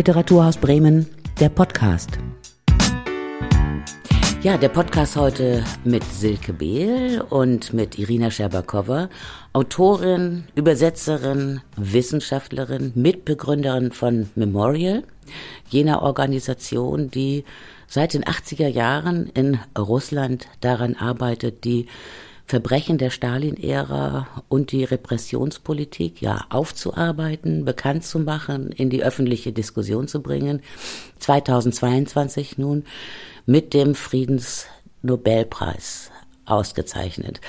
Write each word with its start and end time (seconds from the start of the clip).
Literaturhaus 0.00 0.56
Bremen, 0.56 1.06
der 1.40 1.50
Podcast. 1.50 2.12
Ja, 4.42 4.56
der 4.56 4.70
Podcast 4.70 5.14
heute 5.14 5.62
mit 5.84 6.02
Silke 6.04 6.54
Behl 6.54 7.20
und 7.28 7.74
mit 7.74 7.98
Irina 7.98 8.30
Scherbakowa, 8.30 9.10
Autorin, 9.52 10.44
Übersetzerin, 10.54 11.60
Wissenschaftlerin, 11.76 12.92
Mitbegründerin 12.94 13.92
von 13.92 14.30
Memorial, 14.36 15.02
jener 15.68 16.00
Organisation, 16.00 17.10
die 17.10 17.44
seit 17.86 18.14
den 18.14 18.24
80er 18.24 18.68
Jahren 18.68 19.26
in 19.34 19.58
Russland 19.76 20.48
daran 20.62 20.96
arbeitet, 20.96 21.64
die 21.64 21.88
Verbrechen 22.50 22.98
der 22.98 23.10
Stalin-Ära 23.10 24.26
und 24.48 24.72
die 24.72 24.82
Repressionspolitik 24.82 26.20
ja 26.20 26.46
aufzuarbeiten, 26.50 27.64
bekannt 27.64 28.04
zu 28.04 28.18
machen, 28.18 28.72
in 28.72 28.90
die 28.90 29.04
öffentliche 29.04 29.52
Diskussion 29.52 30.08
zu 30.08 30.20
bringen. 30.20 30.60
2022 31.20 32.58
nun 32.58 32.84
mit 33.46 33.72
dem 33.72 33.94
Friedensnobelpreis 33.94 36.10
ausgezeichnet. 36.44 37.40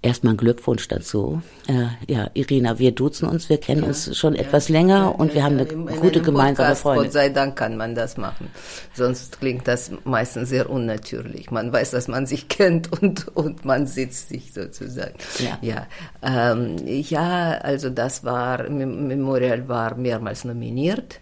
Erstmal 0.00 0.36
Glückwunsch 0.36 0.86
dazu. 0.86 1.42
Äh, 1.66 1.86
ja, 2.06 2.30
Irina, 2.34 2.78
wir 2.78 2.92
duzen 2.92 3.28
uns, 3.28 3.48
wir 3.48 3.58
kennen 3.58 3.82
ja, 3.82 3.88
uns 3.88 4.16
schon 4.16 4.36
ja, 4.36 4.42
etwas 4.42 4.68
länger 4.68 4.98
ja, 4.98 5.06
und 5.08 5.34
wir 5.34 5.42
haben 5.42 5.58
eine 5.58 5.64
in, 5.64 5.86
gute 5.86 6.20
in 6.20 6.24
gemeinsame 6.24 6.68
Podcast, 6.68 6.82
Freundin. 6.82 7.04
Gott 7.04 7.12
sei 7.12 7.28
Dank 7.30 7.56
kann 7.56 7.76
man 7.76 7.96
das 7.96 8.16
machen. 8.16 8.48
Sonst 8.94 9.40
klingt 9.40 9.66
das 9.66 9.90
meistens 10.04 10.50
sehr 10.50 10.70
unnatürlich. 10.70 11.50
Man 11.50 11.72
weiß, 11.72 11.90
dass 11.90 12.06
man 12.06 12.26
sich 12.26 12.46
kennt 12.48 12.92
und, 12.92 13.26
und 13.36 13.64
man 13.64 13.88
sitzt 13.88 14.28
sich 14.28 14.52
sozusagen. 14.52 15.14
Ja, 15.40 15.58
ja, 15.62 15.86
ähm, 16.22 16.76
ja 16.86 17.58
also 17.60 17.90
das 17.90 18.22
war, 18.22 18.70
Memorial 18.70 19.66
war 19.68 19.96
mehrmals 19.96 20.44
nominiert. 20.44 21.18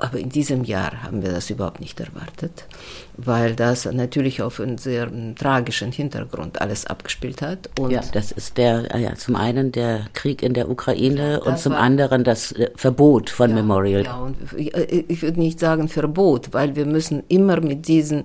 Aber 0.00 0.18
in 0.18 0.30
diesem 0.30 0.64
Jahr 0.64 1.02
haben 1.02 1.22
wir 1.22 1.30
das 1.30 1.50
überhaupt 1.50 1.80
nicht 1.80 2.00
erwartet, 2.00 2.64
weil 3.16 3.54
das 3.54 3.84
natürlich 3.84 4.40
auf 4.40 4.58
einen 4.58 4.78
sehr 4.78 5.10
tragischen 5.34 5.92
Hintergrund 5.92 6.60
alles 6.60 6.86
abgespielt 6.86 7.42
hat. 7.42 7.68
Und 7.78 7.90
ja, 7.90 8.00
das 8.12 8.32
ist 8.32 8.56
der, 8.56 8.98
ja, 8.98 9.14
zum 9.14 9.36
einen 9.36 9.72
der 9.72 10.06
Krieg 10.14 10.42
in 10.42 10.54
der 10.54 10.70
Ukraine 10.70 11.40
und 11.40 11.58
zum 11.58 11.72
war, 11.72 11.80
anderen 11.80 12.24
das 12.24 12.52
äh, 12.52 12.70
Verbot 12.76 13.28
von 13.30 13.50
ja, 13.50 13.56
Memorial. 13.56 14.04
Ja, 14.04 14.18
und 14.18 14.36
ich 14.56 15.22
würde 15.22 15.38
nicht 15.38 15.60
sagen 15.60 15.88
Verbot, 15.88 16.52
weil 16.52 16.76
wir 16.76 16.86
müssen 16.86 17.22
immer 17.28 17.60
mit 17.60 17.86
diesen 17.86 18.22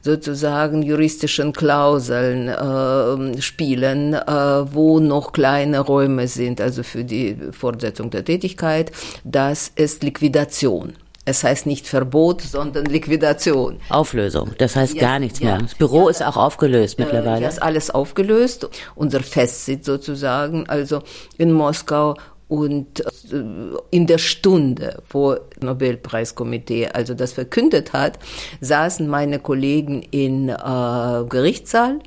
sozusagen 0.00 0.82
juristischen 0.82 1.52
Klauseln 1.52 2.48
äh, 2.48 3.42
spielen, 3.42 4.14
äh, 4.14 4.74
wo 4.74 4.98
noch 4.98 5.32
kleine 5.32 5.80
Räume 5.80 6.26
sind, 6.28 6.60
also 6.60 6.82
für 6.82 7.04
die 7.04 7.36
Fortsetzung 7.52 8.10
der 8.10 8.24
Tätigkeit. 8.24 8.92
Das 9.24 9.70
ist 9.74 10.02
Liquidation. 10.02 10.94
Es 11.28 11.44
heißt 11.44 11.66
nicht 11.66 11.86
Verbot, 11.86 12.40
sondern 12.40 12.86
Liquidation. 12.86 13.80
Auflösung, 13.90 14.52
das 14.56 14.76
heißt 14.76 14.94
ja, 14.94 15.02
gar 15.02 15.18
nichts 15.18 15.40
ja, 15.40 15.50
mehr. 15.50 15.58
Das 15.58 15.74
Büro 15.74 16.04
ja, 16.04 16.10
ist 16.10 16.22
auch 16.22 16.38
aufgelöst 16.38 16.98
mittlerweile. 16.98 17.42
Das 17.42 17.54
ist 17.54 17.62
alles 17.62 17.90
aufgelöst. 17.90 18.66
Unser 18.94 19.20
Festsitz 19.20 19.84
sozusagen, 19.84 20.66
also 20.70 21.02
in 21.36 21.52
Moskau 21.52 22.16
und 22.48 23.00
äh, 23.00 23.44
in 23.90 24.06
der 24.06 24.16
Stunde, 24.16 25.02
wo 25.10 25.36
Nobelpreiskomitee 25.60 26.88
also 26.88 27.12
das 27.12 27.34
verkündet 27.34 27.92
hat, 27.92 28.18
saßen 28.62 29.06
meine 29.06 29.38
Kollegen 29.38 30.00
in 30.10 30.48
äh, 30.48 30.54
Gerichtssaal 31.28 31.98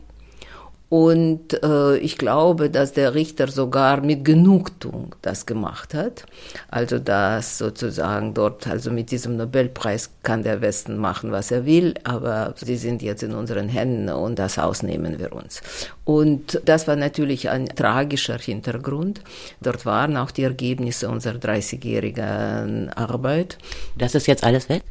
und 0.91 1.63
äh, 1.63 1.95
ich 1.99 2.17
glaube, 2.17 2.69
dass 2.69 2.91
der 2.91 3.15
Richter 3.15 3.47
sogar 3.47 4.01
mit 4.01 4.25
Genugtuung 4.25 5.15
das 5.21 5.45
gemacht 5.45 5.93
hat. 5.93 6.25
Also 6.69 6.99
dass 6.99 7.59
sozusagen 7.59 8.33
dort, 8.33 8.67
also 8.67 8.91
mit 8.91 9.09
diesem 9.09 9.37
Nobelpreis 9.37 10.09
kann 10.21 10.43
der 10.43 10.59
Westen 10.59 10.97
machen, 10.97 11.31
was 11.31 11.49
er 11.49 11.65
will, 11.65 11.93
aber 12.03 12.55
sie 12.57 12.75
sind 12.75 13.01
jetzt 13.01 13.23
in 13.23 13.33
unseren 13.33 13.69
Händen 13.69 14.09
und 14.09 14.37
das 14.37 14.57
Haus 14.57 14.83
nehmen 14.83 15.17
wir 15.17 15.31
uns. 15.31 15.61
Und 16.03 16.61
das 16.65 16.89
war 16.89 16.97
natürlich 16.97 17.49
ein 17.49 17.67
tragischer 17.67 18.37
Hintergrund. 18.37 19.21
Dort 19.61 19.85
waren 19.85 20.17
auch 20.17 20.31
die 20.31 20.43
Ergebnisse 20.43 21.07
unserer 21.07 21.37
30-jährigen 21.37 22.89
Arbeit. 22.89 23.57
Das 23.97 24.13
ist 24.13 24.27
jetzt 24.27 24.43
alles 24.43 24.67
weg? 24.67 24.83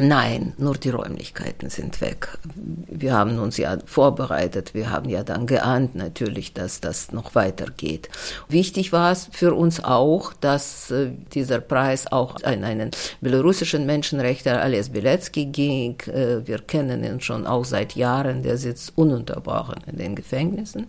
Nein, 0.00 0.52
nur 0.58 0.76
die 0.76 0.90
Räumlichkeiten 0.90 1.70
sind 1.70 2.00
weg. 2.00 2.38
Wir 2.54 3.14
haben 3.14 3.38
uns 3.38 3.56
ja 3.56 3.78
vorbereitet, 3.84 4.72
wir 4.74 4.90
haben 4.90 5.08
ja 5.08 5.24
dann 5.24 5.46
geahnt 5.46 5.96
natürlich, 5.96 6.52
dass 6.52 6.80
das 6.80 7.12
noch 7.12 7.34
weitergeht. 7.34 8.08
Wichtig 8.48 8.92
war 8.92 9.10
es 9.10 9.28
für 9.32 9.54
uns 9.54 9.82
auch, 9.82 10.32
dass 10.34 10.90
äh, 10.90 11.10
dieser 11.34 11.60
Preis 11.60 12.06
auch 12.10 12.36
an 12.44 12.62
einen 12.62 12.90
belarussischen 13.20 13.86
Menschenrechtler, 13.86 14.62
Alias 14.62 14.90
Bilecki, 14.90 15.46
ging. 15.46 15.98
Äh, 16.06 16.46
wir 16.46 16.58
kennen 16.58 17.02
ihn 17.02 17.20
schon 17.20 17.46
auch 17.46 17.64
seit 17.64 17.96
Jahren, 17.96 18.42
der 18.42 18.56
sitzt 18.56 18.96
ununterbrochen 18.96 19.80
in 19.86 19.98
den 19.98 20.14
Gefängnissen 20.14 20.86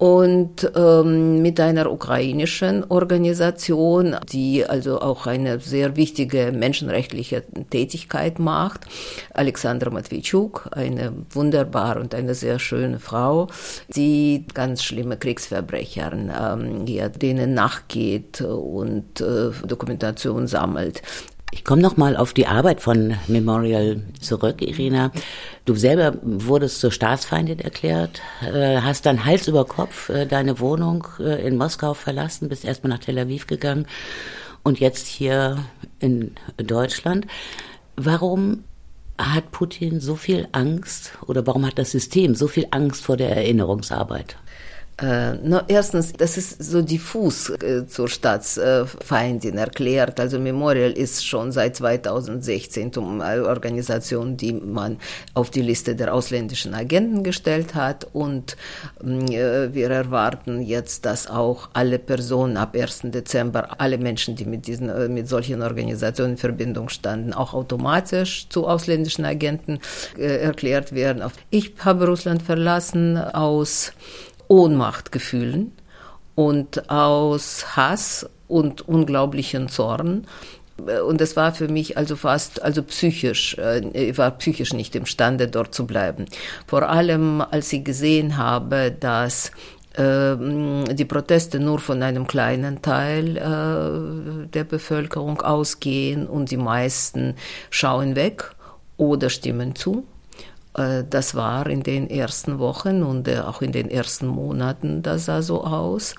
und 0.00 0.72
ähm, 0.76 1.42
mit 1.42 1.60
einer 1.60 1.92
ukrainischen 1.92 2.84
Organisation, 2.90 4.16
die 4.32 4.64
also 4.64 4.98
auch 4.98 5.26
eine 5.26 5.60
sehr 5.60 5.94
wichtige 5.94 6.52
menschenrechtliche 6.52 7.44
Tätigkeit 7.68 8.38
macht. 8.38 8.86
Alexandra 9.34 9.90
Matwitschuk, 9.90 10.70
eine 10.72 11.12
wunderbare 11.28 12.00
und 12.00 12.14
eine 12.14 12.34
sehr 12.34 12.58
schöne 12.58 12.98
Frau, 12.98 13.48
die 13.88 14.46
ganz 14.54 14.84
schlimme 14.84 15.18
Kriegsverbrechern, 15.18 16.32
ähm, 16.34 16.86
ja, 16.86 17.10
denen 17.10 17.52
nachgeht 17.52 18.40
und 18.40 19.20
äh, 19.20 19.50
Dokumentation 19.66 20.46
sammelt. 20.46 21.02
Ich 21.52 21.64
komme 21.64 21.82
noch 21.82 21.96
mal 21.96 22.16
auf 22.16 22.32
die 22.32 22.46
Arbeit 22.46 22.80
von 22.80 23.16
Memorial 23.26 24.02
zurück, 24.20 24.62
Irina. 24.62 25.10
Du 25.64 25.74
selber 25.74 26.14
wurdest 26.22 26.80
zur 26.80 26.92
Staatsfeindin 26.92 27.58
erklärt, 27.58 28.22
äh, 28.42 28.80
hast 28.80 29.04
dann 29.04 29.24
Hals 29.24 29.48
über 29.48 29.64
Kopf 29.64 30.10
äh, 30.10 30.26
deine 30.26 30.60
Wohnung 30.60 31.06
äh, 31.18 31.44
in 31.46 31.56
Moskau 31.56 31.94
verlassen, 31.94 32.48
bist 32.48 32.64
erstmal 32.64 32.90
nach 32.90 33.00
Tel 33.00 33.18
Aviv 33.18 33.48
gegangen 33.48 33.86
und 34.62 34.78
jetzt 34.78 35.08
hier 35.08 35.58
in 35.98 36.36
Deutschland. 36.56 37.26
Warum 37.96 38.64
hat 39.18 39.50
Putin 39.50 40.00
so 40.00 40.14
viel 40.14 40.48
Angst 40.52 41.12
oder 41.26 41.46
warum 41.46 41.66
hat 41.66 41.78
das 41.78 41.90
System 41.90 42.34
so 42.36 42.46
viel 42.46 42.68
Angst 42.70 43.02
vor 43.04 43.16
der 43.16 43.36
Erinnerungsarbeit? 43.36 44.36
Äh, 45.00 45.34
no, 45.42 45.62
erstens, 45.66 46.12
das 46.12 46.36
ist 46.36 46.62
so 46.62 46.82
diffus 46.82 47.48
äh, 47.48 47.86
zur 47.86 48.08
Staatsfeindin 48.08 49.56
erklärt. 49.56 50.20
Also 50.20 50.38
Memorial 50.38 50.92
ist 50.92 51.26
schon 51.26 51.52
seit 51.52 51.76
2016 51.76 52.92
zum 52.92 53.20
Organisation, 53.20 54.36
die 54.36 54.52
man 54.52 54.98
auf 55.32 55.50
die 55.50 55.62
Liste 55.62 55.96
der 55.96 56.12
ausländischen 56.12 56.74
Agenten 56.74 57.22
gestellt 57.22 57.74
hat. 57.74 58.08
Und 58.12 58.56
äh, 59.02 59.72
wir 59.72 59.90
erwarten 59.90 60.60
jetzt, 60.60 61.06
dass 61.06 61.28
auch 61.28 61.70
alle 61.72 61.98
Personen 61.98 62.58
ab 62.58 62.76
1. 62.76 63.02
Dezember, 63.04 63.80
alle 63.80 63.96
Menschen, 63.96 64.36
die 64.36 64.44
mit 64.44 64.66
diesen, 64.66 64.90
äh, 64.90 65.08
mit 65.08 65.28
solchen 65.28 65.62
Organisationen 65.62 66.32
in 66.32 66.38
Verbindung 66.38 66.90
standen, 66.90 67.32
auch 67.32 67.54
automatisch 67.54 68.48
zu 68.50 68.66
ausländischen 68.66 69.24
Agenten 69.24 69.80
äh, 70.18 70.42
erklärt 70.42 70.94
werden. 70.94 71.22
Ich 71.48 71.72
habe 71.78 72.06
Russland 72.06 72.42
verlassen 72.42 73.16
aus 73.16 73.92
Ohnmachtgefühlen 74.50 75.72
und 76.34 76.90
aus 76.90 77.76
Hass 77.76 78.28
und 78.48 78.86
unglaublichen 78.86 79.68
Zorn. 79.68 80.26
Und 81.06 81.20
es 81.20 81.36
war 81.36 81.52
für 81.52 81.68
mich 81.68 81.96
also 81.96 82.16
fast, 82.16 82.62
also 82.62 82.82
psychisch, 82.82 83.56
äh, 83.58 83.80
ich 83.92 84.18
war 84.18 84.30
psychisch 84.32 84.72
nicht 84.72 84.96
imstande, 84.96 85.46
dort 85.46 85.74
zu 85.74 85.86
bleiben. 85.86 86.24
Vor 86.66 86.88
allem, 86.88 87.42
als 87.42 87.72
ich 87.72 87.84
gesehen 87.84 88.38
habe, 88.38 88.90
dass 88.90 89.52
ähm, 89.96 90.84
die 90.90 91.04
Proteste 91.04 91.60
nur 91.60 91.78
von 91.78 92.02
einem 92.02 92.26
kleinen 92.26 92.80
Teil 92.80 93.36
äh, 93.36 94.48
der 94.48 94.64
Bevölkerung 94.64 95.42
ausgehen 95.42 96.26
und 96.26 96.50
die 96.50 96.56
meisten 96.56 97.34
schauen 97.68 98.16
weg 98.16 98.50
oder 98.96 99.28
stimmen 99.28 99.74
zu. 99.76 100.06
Äh, 100.76 101.04
das 101.08 101.34
war 101.34 101.66
in 101.68 101.82
den 101.82 102.08
ersten 102.08 102.58
Wochen 102.58 103.02
und 103.02 103.28
äh, 103.28 103.40
auch 103.40 103.62
in 103.62 103.72
den 103.72 103.90
ersten 103.90 104.26
Monaten, 104.26 105.02
das 105.02 105.26
sah 105.26 105.42
so 105.42 105.64
aus. 105.64 106.14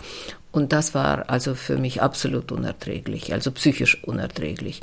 Und 0.53 0.73
das 0.73 0.93
war 0.93 1.29
also 1.29 1.55
für 1.55 1.77
mich 1.77 2.01
absolut 2.01 2.51
unerträglich, 2.51 3.31
also 3.31 3.51
psychisch 3.51 4.03
unerträglich. 4.03 4.81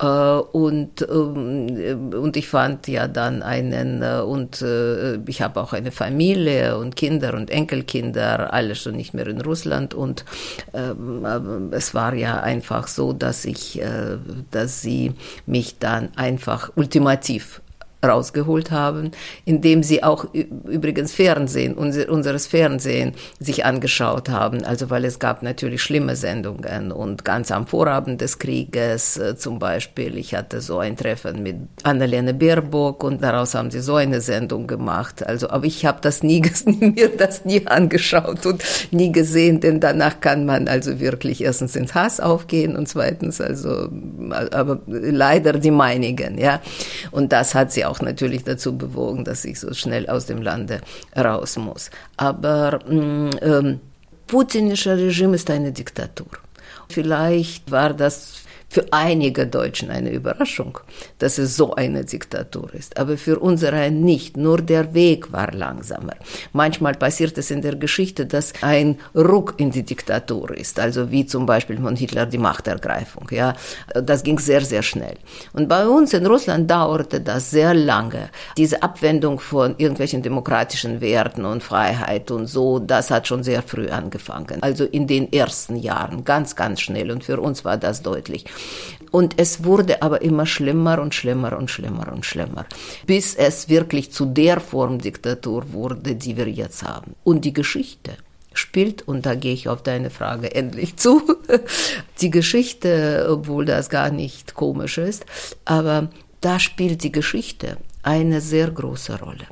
Äh, 0.00 0.06
und, 0.06 1.06
ähm, 1.08 2.10
und 2.20 2.36
ich 2.36 2.48
fand 2.48 2.88
ja 2.88 3.06
dann 3.06 3.44
einen, 3.44 4.02
und 4.02 4.64
ich 5.26 5.40
habe 5.40 5.60
auch 5.62 5.72
eine 5.72 5.92
Familie 5.92 6.76
und 6.78 6.96
Kinder 6.96 7.34
und 7.34 7.50
Enkelkinder, 7.50 8.52
alle 8.52 8.74
schon 8.74 8.96
nicht 8.96 9.14
mehr 9.14 9.28
in 9.28 9.40
Russland. 9.40 9.94
Und 9.94 10.24
ähm, 10.72 11.70
es 11.70 11.94
war 11.94 12.14
ja 12.14 12.40
einfach 12.40 12.88
so, 12.88 13.12
dass 13.12 13.44
ich, 13.44 13.80
dass 14.50 14.82
sie 14.82 15.12
mich 15.46 15.78
dann 15.78 16.08
einfach 16.16 16.72
ultimativ 16.74 17.60
rausgeholt 18.04 18.70
haben, 18.70 19.10
indem 19.44 19.82
sie 19.82 20.02
auch 20.02 20.26
übrigens 20.32 21.12
Fernsehen, 21.12 21.74
unser, 21.74 22.08
unseres 22.08 22.46
Fernsehen 22.46 23.12
sich 23.38 23.64
angeschaut 23.64 24.28
haben. 24.28 24.64
Also 24.64 24.90
weil 24.90 25.04
es 25.04 25.18
gab 25.18 25.42
natürlich 25.42 25.82
schlimme 25.82 26.16
Sendungen 26.16 26.92
und 26.92 27.24
ganz 27.24 27.50
am 27.50 27.66
Vorabend 27.66 28.20
des 28.20 28.38
Krieges 28.38 29.16
äh, 29.16 29.36
zum 29.36 29.58
Beispiel, 29.58 30.16
ich 30.16 30.34
hatte 30.34 30.60
so 30.60 30.78
ein 30.78 30.96
Treffen 30.96 31.42
mit 31.42 31.56
Annalene 31.82 32.34
Baerbock 32.34 33.04
und 33.04 33.22
daraus 33.22 33.54
haben 33.54 33.70
sie 33.70 33.80
so 33.80 33.96
eine 33.96 34.20
Sendung 34.20 34.66
gemacht. 34.66 35.26
Also, 35.26 35.50
aber 35.50 35.66
ich 35.66 35.86
habe 35.86 35.98
das 36.00 36.22
nie, 36.24 36.42
mir 36.76 37.16
das 37.16 37.44
nie 37.44 37.66
angeschaut 37.66 38.46
und 38.46 38.62
nie 38.90 39.12
gesehen, 39.12 39.60
denn 39.60 39.80
danach 39.80 40.20
kann 40.20 40.46
man 40.46 40.68
also 40.68 41.00
wirklich 41.00 41.42
erstens 41.42 41.76
ins 41.76 41.94
Hass 41.94 42.20
aufgehen 42.20 42.76
und 42.76 42.88
zweitens 42.88 43.40
also, 43.40 43.88
aber 44.30 44.80
leider 44.86 45.54
die 45.54 45.70
meinigen, 45.70 46.38
ja. 46.38 46.60
Und 47.10 47.32
das 47.32 47.54
hat 47.54 47.72
sie 47.72 47.84
auch 47.84 47.93
natürlich 48.00 48.44
dazu 48.44 48.76
bewogen, 48.76 49.24
dass 49.24 49.44
ich 49.44 49.60
so 49.60 49.72
schnell 49.74 50.08
aus 50.08 50.26
dem 50.26 50.42
Lande 50.42 50.80
raus 51.16 51.56
muss. 51.56 51.90
Aber 52.16 52.80
mm, 52.88 53.30
ähm, 53.42 53.80
putinische 54.26 54.96
Regime 54.96 55.34
ist 55.36 55.50
eine 55.50 55.72
Diktatur. 55.72 56.28
Vielleicht 56.88 57.70
war 57.70 57.94
das 57.94 58.43
für 58.74 58.92
einige 58.92 59.46
Deutschen 59.46 59.88
eine 59.88 60.10
Überraschung, 60.10 60.80
dass 61.18 61.38
es 61.38 61.54
so 61.54 61.76
eine 61.76 62.04
Diktatur 62.04 62.74
ist. 62.74 62.98
Aber 62.98 63.16
für 63.16 63.38
unsere 63.38 63.88
nicht. 63.92 64.36
Nur 64.36 64.60
der 64.60 64.94
Weg 64.94 65.30
war 65.30 65.52
langsamer. 65.52 66.16
Manchmal 66.52 66.94
passiert 66.94 67.38
es 67.38 67.52
in 67.52 67.62
der 67.62 67.76
Geschichte, 67.76 68.26
dass 68.26 68.52
ein 68.62 68.98
Ruck 69.14 69.54
in 69.58 69.70
die 69.70 69.84
Diktatur 69.84 70.50
ist. 70.56 70.80
Also 70.80 71.12
wie 71.12 71.24
zum 71.24 71.46
Beispiel 71.46 71.78
von 71.78 71.94
Hitler 71.94 72.26
die 72.26 72.38
Machtergreifung. 72.38 73.28
Ja, 73.30 73.54
das 73.94 74.24
ging 74.24 74.40
sehr, 74.40 74.62
sehr 74.62 74.82
schnell. 74.82 75.18
Und 75.52 75.68
bei 75.68 75.86
uns 75.86 76.12
in 76.12 76.26
Russland 76.26 76.68
dauerte 76.68 77.20
das 77.20 77.52
sehr 77.52 77.74
lange. 77.74 78.28
Diese 78.56 78.82
Abwendung 78.82 79.38
von 79.38 79.76
irgendwelchen 79.78 80.20
demokratischen 80.20 81.00
Werten 81.00 81.44
und 81.44 81.62
Freiheit 81.62 82.32
und 82.32 82.48
so, 82.48 82.80
das 82.80 83.12
hat 83.12 83.28
schon 83.28 83.44
sehr 83.44 83.62
früh 83.62 83.88
angefangen. 83.88 84.64
Also 84.64 84.82
in 84.82 85.06
den 85.06 85.32
ersten 85.32 85.76
Jahren, 85.76 86.24
ganz, 86.24 86.56
ganz 86.56 86.80
schnell. 86.80 87.12
Und 87.12 87.22
für 87.22 87.38
uns 87.40 87.64
war 87.64 87.76
das 87.76 88.02
deutlich. 88.02 88.46
Und 89.10 89.34
es 89.38 89.62
wurde 89.62 90.02
aber 90.02 90.22
immer 90.22 90.44
schlimmer 90.44 91.00
und 91.00 91.14
schlimmer 91.14 91.56
und 91.56 91.70
schlimmer 91.70 92.12
und 92.12 92.26
schlimmer, 92.26 92.66
bis 93.06 93.34
es 93.36 93.68
wirklich 93.68 94.10
zu 94.10 94.26
der 94.26 94.58
Form 94.60 94.98
Diktatur 94.98 95.72
wurde, 95.72 96.16
die 96.16 96.36
wir 96.36 96.48
jetzt 96.48 96.82
haben. 96.82 97.14
Und 97.22 97.44
die 97.44 97.52
Geschichte 97.52 98.16
spielt, 98.54 99.02
und 99.06 99.26
da 99.26 99.34
gehe 99.34 99.52
ich 99.52 99.68
auf 99.68 99.82
deine 99.82 100.10
Frage 100.10 100.54
endlich 100.54 100.96
zu, 100.96 101.22
die 102.20 102.30
Geschichte, 102.30 103.28
obwohl 103.30 103.64
das 103.64 103.88
gar 103.88 104.10
nicht 104.10 104.54
komisch 104.54 104.98
ist, 104.98 105.24
aber 105.64 106.10
da 106.40 106.58
spielt 106.58 107.02
die 107.04 107.12
Geschichte 107.12 107.76
eine 108.02 108.40
sehr 108.40 108.70
große 108.70 109.18
Rolle. 109.20 109.46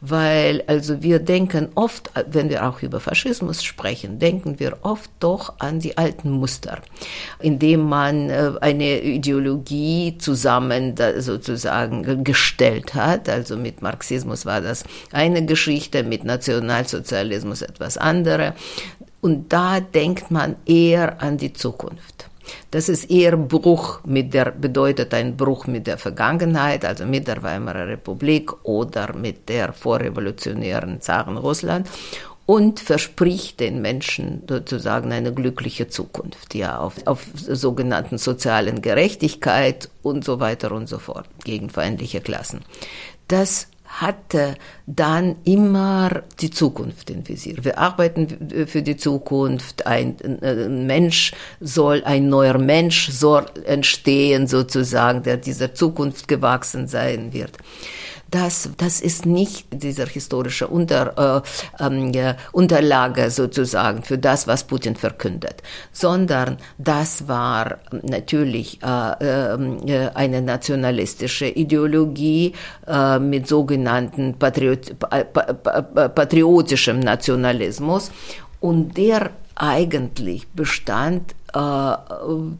Weil 0.00 0.62
also 0.66 1.02
wir 1.02 1.18
denken 1.18 1.68
oft, 1.74 2.10
wenn 2.26 2.48
wir 2.48 2.66
auch 2.66 2.82
über 2.82 3.00
Faschismus 3.00 3.62
sprechen, 3.62 4.18
denken 4.18 4.58
wir 4.58 4.78
oft 4.82 5.10
doch 5.20 5.54
an 5.58 5.80
die 5.80 5.96
alten 5.98 6.30
Muster, 6.30 6.80
indem 7.40 7.88
man 7.88 8.30
äh, 8.30 8.52
eine 8.60 9.00
Ideologie 9.02 10.16
zusammen 10.18 10.94
sozusagen 11.18 12.24
gestellt 12.24 12.94
hat. 12.94 13.28
Also 13.28 13.56
mit 13.56 13.82
Marxismus 13.82 14.46
war 14.46 14.60
das 14.60 14.84
eine 15.12 15.44
Geschichte, 15.44 16.02
mit 16.02 16.24
Nationalsozialismus 16.24 17.62
etwas 17.62 17.98
andere. 17.98 18.54
Und 19.20 19.52
da 19.52 19.80
denkt 19.80 20.30
man 20.30 20.56
eher 20.66 21.22
an 21.22 21.38
die 21.38 21.52
Zukunft. 21.52 22.28
Das 22.70 22.88
ist 22.88 23.10
eher 23.10 23.36
Bruch 23.36 24.00
mit 24.04 24.34
der, 24.34 24.50
bedeutet 24.50 25.14
ein 25.14 25.36
Bruch 25.36 25.66
mit 25.66 25.86
der 25.86 25.98
Vergangenheit, 25.98 26.84
also 26.84 27.06
mit 27.06 27.26
der 27.28 27.42
Weimarer 27.42 27.88
Republik 27.88 28.52
oder 28.64 29.14
mit 29.16 29.48
der 29.48 29.72
vorrevolutionären 29.72 31.00
Zaren 31.00 31.36
Russland 31.36 31.88
und 32.46 32.80
verspricht 32.80 33.60
den 33.60 33.80
Menschen 33.80 34.42
sozusagen 34.48 35.12
eine 35.12 35.32
glückliche 35.32 35.88
Zukunft, 35.88 36.54
ja, 36.54 36.78
auf, 36.78 36.94
auf 37.06 37.26
sogenannten 37.34 38.18
sozialen 38.18 38.82
Gerechtigkeit 38.82 39.88
und 40.02 40.24
so 40.24 40.40
weiter 40.40 40.72
und 40.72 40.88
so 40.88 40.98
fort, 40.98 41.26
gegen 41.44 41.70
feindliche 41.70 42.20
Klassen. 42.20 42.60
Das 43.28 43.68
hatte 44.00 44.56
dann 44.86 45.36
immer 45.44 46.22
die 46.40 46.50
Zukunft 46.50 47.10
im 47.10 47.26
Visier. 47.28 47.56
Wir 47.62 47.78
arbeiten 47.78 48.66
für 48.66 48.82
die 48.82 48.96
Zukunft. 48.96 49.86
Ein, 49.86 50.16
ein, 50.42 50.86
Mensch 50.86 51.32
soll, 51.60 52.02
ein 52.04 52.28
neuer 52.28 52.58
Mensch 52.58 53.10
soll 53.10 53.46
entstehen 53.64 54.46
sozusagen, 54.48 55.22
der 55.22 55.36
dieser 55.36 55.74
Zukunft 55.74 56.26
gewachsen 56.26 56.88
sein 56.88 57.32
wird 57.32 57.52
das, 58.30 58.70
das 58.76 59.00
ist 59.00 59.26
nicht 59.26 59.66
dieser 59.70 60.06
historische 60.06 60.68
Unter, 60.68 61.42
äh, 61.78 61.84
äh, 61.84 62.34
Unterlage 62.52 63.30
sozusagen 63.30 64.02
für 64.02 64.18
das, 64.18 64.46
was 64.46 64.64
Putin 64.64 64.96
verkündet, 64.96 65.62
sondern 65.92 66.58
das 66.78 67.28
war 67.28 67.78
natürlich 68.02 68.80
äh, 68.82 68.86
äh, 68.86 70.10
eine 70.14 70.42
nationalistische 70.42 71.46
Ideologie 71.46 72.52
äh, 72.86 73.18
mit 73.18 73.46
sogenannten 73.46 74.34
Patriot, 74.38 74.98
patriotischem 74.98 77.00
Nationalismus 77.00 78.10
und 78.60 78.96
der 78.96 79.30
eigentlich 79.54 80.48
bestand 80.48 81.34
äh, 81.52 81.92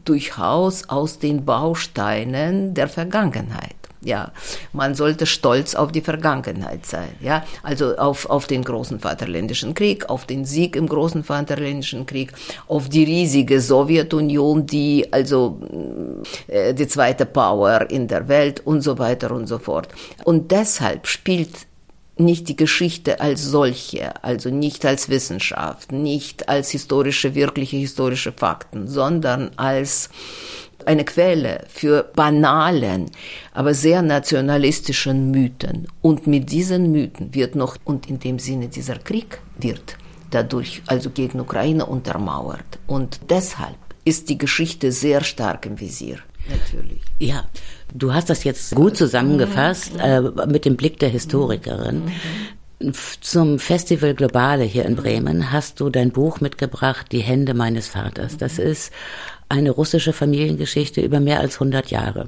durchaus 0.04 0.88
aus 0.88 1.18
den 1.18 1.44
Bausteinen 1.44 2.74
der 2.74 2.88
Vergangenheit. 2.88 3.83
Ja, 4.04 4.32
man 4.72 4.94
sollte 4.94 5.24
stolz 5.26 5.74
auf 5.74 5.90
die 5.90 6.02
Vergangenheit 6.02 6.84
sein. 6.84 7.08
Ja, 7.20 7.44
also 7.62 7.96
auf, 7.96 8.28
auf 8.28 8.46
den 8.46 8.62
großen 8.62 9.00
Vaterländischen 9.00 9.74
Krieg, 9.74 10.10
auf 10.10 10.26
den 10.26 10.44
Sieg 10.44 10.76
im 10.76 10.86
großen 10.86 11.24
Vaterländischen 11.24 12.04
Krieg, 12.04 12.32
auf 12.68 12.88
die 12.88 13.04
riesige 13.04 13.60
Sowjetunion, 13.60 14.66
die 14.66 15.10
also 15.10 15.60
äh, 16.48 16.74
die 16.74 16.86
zweite 16.86 17.24
Power 17.24 17.90
in 17.90 18.06
der 18.06 18.28
Welt 18.28 18.60
und 18.66 18.82
so 18.82 18.98
weiter 18.98 19.30
und 19.30 19.46
so 19.46 19.58
fort. 19.58 19.88
Und 20.24 20.50
deshalb 20.50 21.06
spielt 21.06 21.66
nicht 22.16 22.48
die 22.48 22.56
Geschichte 22.56 23.20
als 23.20 23.42
solche, 23.42 24.22
also 24.22 24.50
nicht 24.50 24.84
als 24.86 25.08
Wissenschaft, 25.08 25.90
nicht 25.90 26.48
als 26.48 26.70
historische, 26.70 27.34
wirkliche 27.34 27.76
historische 27.76 28.32
Fakten, 28.32 28.86
sondern 28.86 29.50
als 29.56 30.10
eine 30.86 31.04
Quelle 31.04 31.64
für 31.68 32.10
banalen, 32.14 33.10
aber 33.52 33.74
sehr 33.74 34.02
nationalistischen 34.02 35.30
Mythen. 35.30 35.88
Und 36.00 36.26
mit 36.26 36.50
diesen 36.50 36.92
Mythen 36.92 37.34
wird 37.34 37.54
noch, 37.54 37.76
und 37.84 38.08
in 38.08 38.18
dem 38.18 38.38
Sinne 38.38 38.68
dieser 38.68 38.96
Krieg 38.96 39.40
wird 39.58 39.96
dadurch 40.30 40.82
also 40.86 41.10
gegen 41.10 41.40
Ukraine 41.40 41.86
untermauert. 41.86 42.78
Und 42.86 43.20
deshalb 43.30 43.76
ist 44.04 44.28
die 44.28 44.38
Geschichte 44.38 44.92
sehr 44.92 45.22
stark 45.22 45.66
im 45.66 45.80
Visier. 45.80 46.18
Natürlich. 46.48 47.00
Ja, 47.18 47.44
du 47.94 48.12
hast 48.12 48.28
das 48.28 48.44
jetzt 48.44 48.74
gut 48.74 48.96
zusammengefasst 48.96 49.92
äh, 49.98 50.20
mit 50.46 50.66
dem 50.66 50.76
Blick 50.76 50.98
der 50.98 51.08
Historikerin. 51.08 52.02
Zum 53.20 53.58
Festival 53.58 54.14
Globale 54.14 54.64
hier 54.64 54.84
in 54.84 54.96
Bremen 54.96 55.52
hast 55.52 55.80
du 55.80 55.88
dein 55.88 56.10
Buch 56.10 56.40
mitgebracht, 56.40 57.06
Die 57.12 57.20
Hände 57.20 57.54
meines 57.54 57.88
Vaters. 57.88 58.36
Das 58.36 58.58
ist 58.58 58.92
eine 59.48 59.70
russische 59.70 60.12
Familiengeschichte 60.12 61.00
über 61.00 61.20
mehr 61.20 61.40
als 61.40 61.54
100 61.54 61.90
Jahre. 61.90 62.26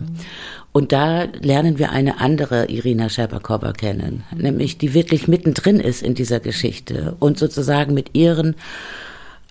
Und 0.72 0.92
da 0.92 1.24
lernen 1.40 1.78
wir 1.78 1.90
eine 1.90 2.20
andere 2.20 2.66
Irina 2.66 3.08
Scherbakowa 3.08 3.72
kennen, 3.72 4.24
nämlich 4.36 4.78
die 4.78 4.92
wirklich 4.92 5.26
mittendrin 5.26 5.80
ist 5.80 6.02
in 6.02 6.14
dieser 6.14 6.40
Geschichte 6.40 7.16
und 7.18 7.38
sozusagen 7.38 7.94
mit 7.94 8.10
ihren 8.14 8.56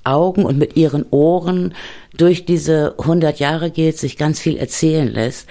Augen 0.03 0.45
und 0.45 0.57
mit 0.57 0.77
ihren 0.77 1.03
Ohren 1.09 1.73
durch 2.15 2.45
diese 2.45 2.93
100 2.99 3.39
Jahre 3.39 3.71
geht, 3.71 3.97
sich 3.97 4.17
ganz 4.17 4.39
viel 4.39 4.57
erzählen 4.57 5.07
lässt. 5.07 5.49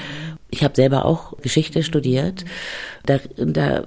Ich 0.51 0.63
habe 0.63 0.77
selber 0.77 1.05
auch 1.05 1.37
Geschichte 1.39 1.83
studiert. 1.83 2.45
Da, 3.05 3.19
da 3.37 3.83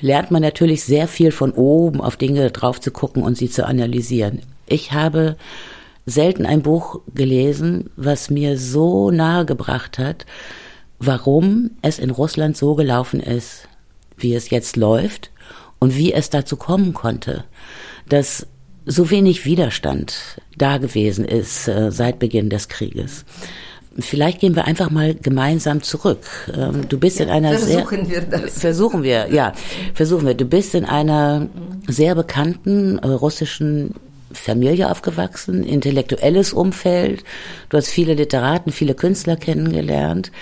lernt 0.00 0.30
man 0.30 0.42
natürlich 0.42 0.84
sehr 0.84 1.08
viel 1.08 1.32
von 1.32 1.52
oben 1.52 2.02
auf 2.02 2.16
Dinge 2.16 2.50
drauf 2.50 2.80
zu 2.80 2.90
gucken 2.90 3.22
und 3.22 3.38
sie 3.38 3.48
zu 3.48 3.66
analysieren. 3.66 4.42
Ich 4.66 4.92
habe 4.92 5.36
selten 6.08 6.46
ein 6.46 6.62
Buch 6.62 7.00
gelesen, 7.14 7.90
was 7.96 8.30
mir 8.30 8.58
so 8.58 9.10
nahe 9.10 9.44
gebracht 9.44 9.98
hat, 9.98 10.26
warum 10.98 11.70
es 11.82 11.98
in 11.98 12.10
Russland 12.10 12.56
so 12.56 12.74
gelaufen 12.74 13.20
ist, 13.20 13.68
wie 14.16 14.34
es 14.34 14.50
jetzt 14.50 14.76
läuft 14.76 15.30
und 15.78 15.96
wie 15.96 16.12
es 16.12 16.30
dazu 16.30 16.56
kommen 16.56 16.92
konnte, 16.94 17.44
dass 18.08 18.46
so 18.84 19.10
wenig 19.10 19.44
Widerstand 19.44 20.40
da 20.56 20.78
gewesen 20.78 21.24
ist 21.24 21.68
äh, 21.68 21.92
seit 21.92 22.18
Beginn 22.18 22.48
des 22.48 22.68
Krieges. 22.68 23.24
Vielleicht 24.00 24.40
gehen 24.40 24.54
wir 24.54 24.64
einfach 24.64 24.90
mal 24.90 25.14
gemeinsam 25.14 25.82
zurück. 25.82 26.24
Ähm, 26.56 26.88
du 26.88 26.98
bist 26.98 27.18
ja, 27.18 27.26
in 27.26 27.30
einer 27.30 27.58
versuchen 27.58 28.06
sehr, 28.06 28.30
wir 28.30 28.38
das. 28.38 28.58
Versuchen 28.58 29.02
wir, 29.02 29.28
ja, 29.32 29.52
versuchen 29.92 30.26
wir. 30.26 30.34
Du 30.34 30.44
bist 30.44 30.74
in 30.74 30.84
einer 30.84 31.48
sehr 31.86 32.14
bekannten 32.14 32.98
äh, 32.98 33.08
russischen 33.08 33.94
Familie 34.38 34.90
aufgewachsen, 34.90 35.64
intellektuelles 35.64 36.52
Umfeld. 36.52 37.24
Du 37.68 37.76
hast 37.76 37.88
viele 37.88 38.14
Literaten, 38.14 38.72
viele 38.72 38.94
Künstler 38.94 39.36
kennengelernt. 39.36 40.32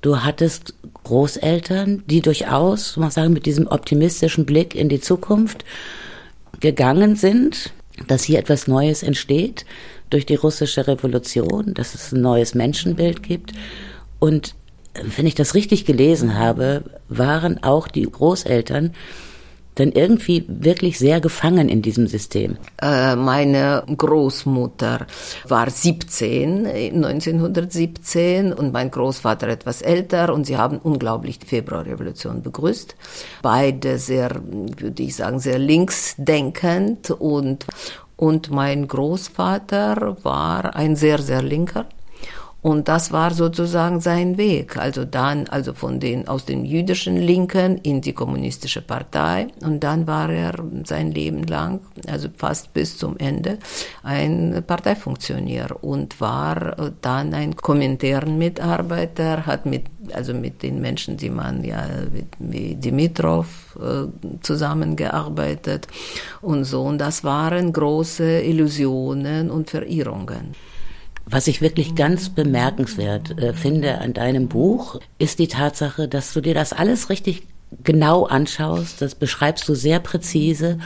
Du 0.00 0.22
hattest 0.22 0.74
Großeltern, 1.04 2.04
die 2.06 2.22
durchaus, 2.22 2.96
man 2.96 3.10
sagen, 3.10 3.32
mit 3.32 3.46
diesem 3.46 3.66
optimistischen 3.66 4.46
Blick 4.46 4.74
in 4.74 4.88
die 4.88 5.00
Zukunft 5.00 5.64
gegangen 6.60 7.16
sind, 7.16 7.72
dass 8.06 8.24
hier 8.24 8.38
etwas 8.38 8.66
Neues 8.66 9.02
entsteht 9.02 9.66
durch 10.08 10.26
die 10.26 10.34
russische 10.34 10.86
Revolution, 10.86 11.74
dass 11.74 11.94
es 11.94 12.12
ein 12.12 12.22
neues 12.22 12.54
Menschenbild 12.54 13.22
gibt. 13.22 13.52
Und 14.18 14.54
wenn 14.94 15.26
ich 15.26 15.34
das 15.34 15.54
richtig 15.54 15.84
gelesen 15.84 16.38
habe, 16.38 16.82
waren 17.08 17.62
auch 17.62 17.88
die 17.88 18.02
Großeltern 18.02 18.94
dann 19.74 19.92
irgendwie 19.92 20.44
wirklich 20.48 20.98
sehr 20.98 21.20
gefangen 21.20 21.68
in 21.68 21.82
diesem 21.82 22.06
System? 22.06 22.56
Äh, 22.80 23.16
meine 23.16 23.84
Großmutter 23.96 25.06
war 25.48 25.70
17, 25.70 26.66
1917 26.66 28.52
und 28.52 28.72
mein 28.72 28.90
Großvater 28.90 29.48
etwas 29.48 29.82
älter 29.82 30.32
und 30.34 30.44
sie 30.44 30.56
haben 30.56 30.78
unglaublich 30.78 31.38
die 31.38 31.46
Februarrevolution 31.46 32.42
begrüßt. 32.42 32.94
Beide 33.42 33.98
sehr, 33.98 34.40
würde 34.42 35.02
ich 35.02 35.16
sagen, 35.16 35.40
sehr 35.40 35.58
linksdenkend 35.58 37.10
und 37.10 37.66
und 38.16 38.50
mein 38.50 38.86
Großvater 38.86 40.18
war 40.24 40.76
ein 40.76 40.94
sehr, 40.94 41.20
sehr 41.20 41.40
linker. 41.40 41.86
Und 42.62 42.88
das 42.88 43.10
war 43.10 43.32
sozusagen 43.32 44.00
sein 44.00 44.36
Weg. 44.36 44.76
Also 44.76 45.04
dann, 45.04 45.48
also 45.48 45.72
von 45.72 45.98
den, 45.98 46.28
aus 46.28 46.44
den 46.44 46.66
jüdischen 46.66 47.16
Linken 47.16 47.78
in 47.78 48.02
die 48.02 48.12
kommunistische 48.12 48.82
Partei. 48.82 49.48
Und 49.62 49.80
dann 49.82 50.06
war 50.06 50.30
er 50.30 50.54
sein 50.84 51.10
Leben 51.10 51.44
lang, 51.44 51.80
also 52.06 52.28
fast 52.36 52.74
bis 52.74 52.98
zum 52.98 53.16
Ende, 53.16 53.58
ein 54.02 54.62
Parteifunktionär 54.66 55.82
und 55.82 56.20
war 56.20 56.90
dann 57.00 57.32
ein 57.32 57.56
Kommentärenmitarbeiter, 57.56 59.46
hat 59.46 59.64
mit, 59.64 59.84
also 60.12 60.34
mit 60.34 60.62
den 60.62 60.82
Menschen, 60.82 61.16
die 61.16 61.30
man 61.30 61.64
ja, 61.64 61.86
wie 62.38 62.74
Dimitrov 62.74 63.78
äh, 63.80 64.06
zusammengearbeitet 64.42 65.86
und 66.42 66.64
so. 66.64 66.82
Und 66.82 66.98
das 66.98 67.24
waren 67.24 67.72
große 67.72 68.40
Illusionen 68.42 69.50
und 69.50 69.70
Verirrungen. 69.70 70.54
Was 71.30 71.46
ich 71.46 71.60
wirklich 71.60 71.94
ganz 71.94 72.30
bemerkenswert 72.30 73.38
äh, 73.38 73.52
finde 73.52 73.98
an 73.98 74.12
deinem 74.12 74.48
Buch, 74.48 75.00
ist 75.18 75.38
die 75.38 75.46
Tatsache, 75.46 76.08
dass 76.08 76.32
du 76.32 76.40
dir 76.40 76.54
das 76.54 76.72
alles 76.72 77.08
richtig 77.08 77.44
genau 77.84 78.24
anschaust. 78.24 79.00
Das 79.00 79.14
beschreibst 79.14 79.68
du 79.68 79.74
sehr 79.74 80.00
präzise, 80.00 80.78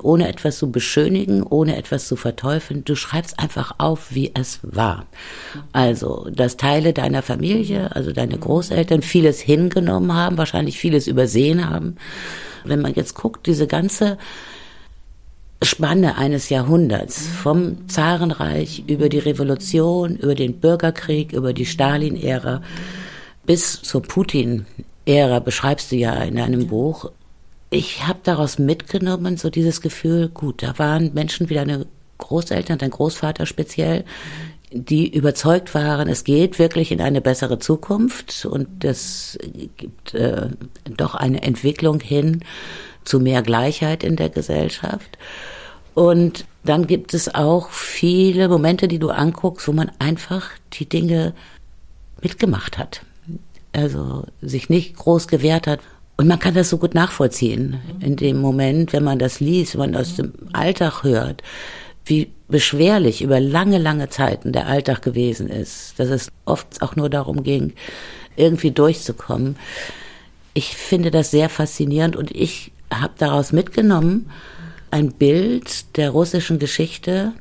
ohne 0.00 0.28
etwas 0.28 0.58
zu 0.58 0.70
beschönigen, 0.70 1.42
ohne 1.42 1.76
etwas 1.76 2.06
zu 2.06 2.14
verteufeln. 2.14 2.84
Du 2.84 2.94
schreibst 2.94 3.40
einfach 3.40 3.74
auf, 3.78 4.14
wie 4.14 4.30
es 4.34 4.60
war. 4.62 5.06
Also, 5.72 6.28
dass 6.32 6.56
Teile 6.56 6.92
deiner 6.92 7.22
Familie, 7.22 7.96
also 7.96 8.12
deine 8.12 8.38
Großeltern, 8.38 9.02
vieles 9.02 9.40
hingenommen 9.40 10.14
haben, 10.14 10.38
wahrscheinlich 10.38 10.78
vieles 10.78 11.08
übersehen 11.08 11.68
haben. 11.68 11.96
Wenn 12.64 12.80
man 12.80 12.94
jetzt 12.94 13.14
guckt, 13.14 13.46
diese 13.46 13.66
ganze 13.66 14.18
Spanne 15.64 16.16
eines 16.16 16.48
Jahrhunderts, 16.48 17.26
vom 17.26 17.88
Zarenreich 17.88 18.84
über 18.86 19.08
die 19.08 19.18
Revolution, 19.18 20.16
über 20.16 20.34
den 20.34 20.60
Bürgerkrieg, 20.60 21.32
über 21.32 21.52
die 21.52 21.66
Stalin-Ära 21.66 22.62
bis 23.44 23.82
zur 23.82 24.02
Putin-Ära, 24.02 25.40
beschreibst 25.40 25.92
du 25.92 25.96
ja 25.96 26.14
in 26.22 26.36
deinem 26.36 26.66
Buch. 26.66 27.10
Ich 27.70 28.06
habe 28.06 28.20
daraus 28.22 28.58
mitgenommen, 28.58 29.36
so 29.36 29.50
dieses 29.50 29.80
Gefühl, 29.80 30.28
gut, 30.28 30.62
da 30.62 30.78
waren 30.78 31.12
Menschen 31.14 31.50
wie 31.50 31.54
deine 31.54 31.86
Großeltern, 32.18 32.78
dein 32.78 32.90
Großvater 32.90 33.46
speziell, 33.46 34.04
die 34.70 35.08
überzeugt 35.08 35.74
waren, 35.74 36.08
es 36.08 36.24
geht 36.24 36.58
wirklich 36.58 36.90
in 36.90 37.00
eine 37.00 37.20
bessere 37.20 37.60
Zukunft 37.60 38.44
und 38.44 38.84
es 38.84 39.38
gibt 39.76 40.14
äh, 40.14 40.48
doch 40.96 41.14
eine 41.14 41.42
Entwicklung 41.42 42.00
hin 42.00 42.40
zu 43.04 43.20
mehr 43.20 43.42
Gleichheit 43.42 44.02
in 44.04 44.16
der 44.16 44.30
Gesellschaft. 44.30 45.18
Und 45.94 46.44
dann 46.64 46.86
gibt 46.86 47.14
es 47.14 47.34
auch 47.34 47.70
viele 47.70 48.48
Momente, 48.48 48.88
die 48.88 48.98
du 48.98 49.10
anguckst, 49.10 49.68
wo 49.68 49.72
man 49.72 49.90
einfach 49.98 50.50
die 50.72 50.88
Dinge 50.88 51.34
mitgemacht 52.22 52.78
hat. 52.78 53.02
Also 53.72 54.24
sich 54.40 54.68
nicht 54.68 54.96
groß 54.96 55.28
gewehrt 55.28 55.66
hat. 55.66 55.80
Und 56.16 56.28
man 56.28 56.38
kann 56.38 56.54
das 56.54 56.70
so 56.70 56.78
gut 56.78 56.94
nachvollziehen 56.94 57.80
in 58.00 58.16
dem 58.16 58.40
Moment, 58.40 58.92
wenn 58.92 59.04
man 59.04 59.18
das 59.18 59.40
liest, 59.40 59.74
wenn 59.74 59.92
man 59.92 59.96
aus 59.96 60.16
dem 60.16 60.32
Alltag 60.52 61.02
hört, 61.02 61.42
wie 62.04 62.30
beschwerlich 62.48 63.22
über 63.22 63.40
lange, 63.40 63.78
lange 63.78 64.08
Zeiten 64.10 64.52
der 64.52 64.66
Alltag 64.66 65.02
gewesen 65.02 65.48
ist, 65.48 65.98
dass 65.98 66.08
es 66.08 66.28
oft 66.44 66.82
auch 66.82 66.96
nur 66.96 67.10
darum 67.10 67.42
ging, 67.42 67.72
irgendwie 68.36 68.70
durchzukommen. 68.70 69.56
Ich 70.52 70.76
finde 70.76 71.10
das 71.10 71.30
sehr 71.30 71.48
faszinierend 71.48 72.14
und 72.14 72.30
ich 72.30 72.70
habe 73.00 73.14
daraus 73.18 73.52
mitgenommen, 73.52 74.30
ein 74.90 75.12
Bild 75.12 75.96
der 75.96 76.10
russischen 76.10 76.58
Geschichte, 76.58 77.32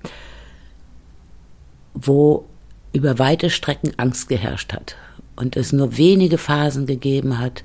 wo 1.93 2.45
über 2.93 3.19
weite 3.19 3.49
Strecken 3.49 3.93
Angst 3.97 4.27
geherrscht 4.27 4.73
hat 4.73 4.95
und 5.35 5.55
es 5.55 5.73
nur 5.73 5.97
wenige 5.97 6.37
Phasen 6.37 6.85
gegeben 6.85 7.39
hat, 7.39 7.63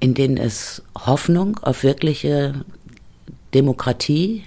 in 0.00 0.14
denen 0.14 0.36
es 0.36 0.82
Hoffnung 0.96 1.58
auf 1.58 1.82
wirkliche 1.82 2.64
Demokratie, 3.54 4.44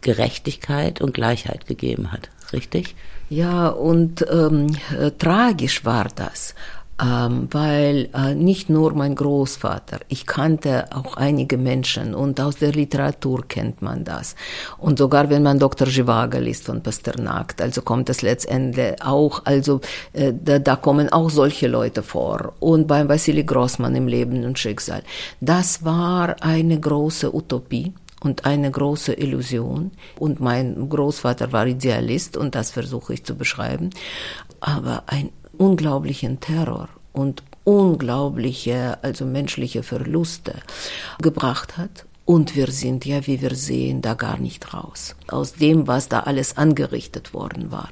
Gerechtigkeit 0.00 1.00
und 1.00 1.14
Gleichheit 1.14 1.66
gegeben 1.66 2.12
hat. 2.12 2.30
Richtig? 2.52 2.94
Ja, 3.28 3.68
und 3.68 4.24
ähm, 4.30 4.74
äh, 4.98 5.10
tragisch 5.10 5.84
war 5.84 6.08
das 6.14 6.54
weil 6.98 8.08
äh, 8.12 8.34
nicht 8.34 8.70
nur 8.70 8.92
mein 8.92 9.14
Großvater, 9.14 10.00
ich 10.08 10.26
kannte 10.26 10.86
auch 10.92 11.16
einige 11.16 11.56
Menschen 11.56 12.14
und 12.14 12.40
aus 12.40 12.56
der 12.56 12.72
Literatur 12.72 13.46
kennt 13.46 13.82
man 13.82 14.04
das. 14.04 14.34
Und 14.78 14.98
sogar 14.98 15.30
wenn 15.30 15.44
man 15.44 15.60
Dr. 15.60 15.86
Zhivago 15.86 16.38
liest 16.38 16.64
von 16.64 16.82
Pasternak, 16.82 17.54
also 17.60 17.82
kommt 17.82 18.10
es 18.10 18.22
letztendlich 18.22 19.00
auch, 19.02 19.42
also 19.44 19.80
äh, 20.12 20.32
da, 20.32 20.58
da 20.58 20.74
kommen 20.74 21.08
auch 21.08 21.30
solche 21.30 21.68
Leute 21.68 22.02
vor. 22.02 22.54
Und 22.58 22.88
beim 22.88 23.08
Wassili 23.08 23.44
Grossmann 23.44 23.94
im 23.94 24.08
Leben 24.08 24.44
und 24.44 24.58
Schicksal. 24.58 25.02
Das 25.40 25.84
war 25.84 26.42
eine 26.42 26.80
große 26.80 27.32
Utopie 27.32 27.92
und 28.20 28.44
eine 28.44 28.70
große 28.70 29.12
Illusion. 29.14 29.92
Und 30.18 30.40
mein 30.40 30.88
Großvater 30.88 31.52
war 31.52 31.66
Idealist 31.66 32.36
und 32.36 32.54
das 32.54 32.72
versuche 32.72 33.14
ich 33.14 33.24
zu 33.24 33.36
beschreiben. 33.36 33.90
Aber 34.60 35.04
ein 35.06 35.30
unglaublichen 35.58 36.40
Terror 36.40 36.88
und 37.12 37.42
unglaubliche, 37.64 38.98
also 39.02 39.26
menschliche 39.26 39.82
Verluste 39.82 40.54
gebracht 41.20 41.76
hat. 41.76 42.06
Und 42.24 42.56
wir 42.56 42.70
sind 42.70 43.06
ja, 43.06 43.26
wie 43.26 43.40
wir 43.40 43.54
sehen, 43.54 44.02
da 44.02 44.12
gar 44.14 44.38
nicht 44.38 44.74
raus. 44.74 45.16
Aus 45.28 45.54
dem, 45.54 45.86
was 45.86 46.08
da 46.08 46.20
alles 46.20 46.58
angerichtet 46.58 47.32
worden 47.32 47.72
war 47.72 47.88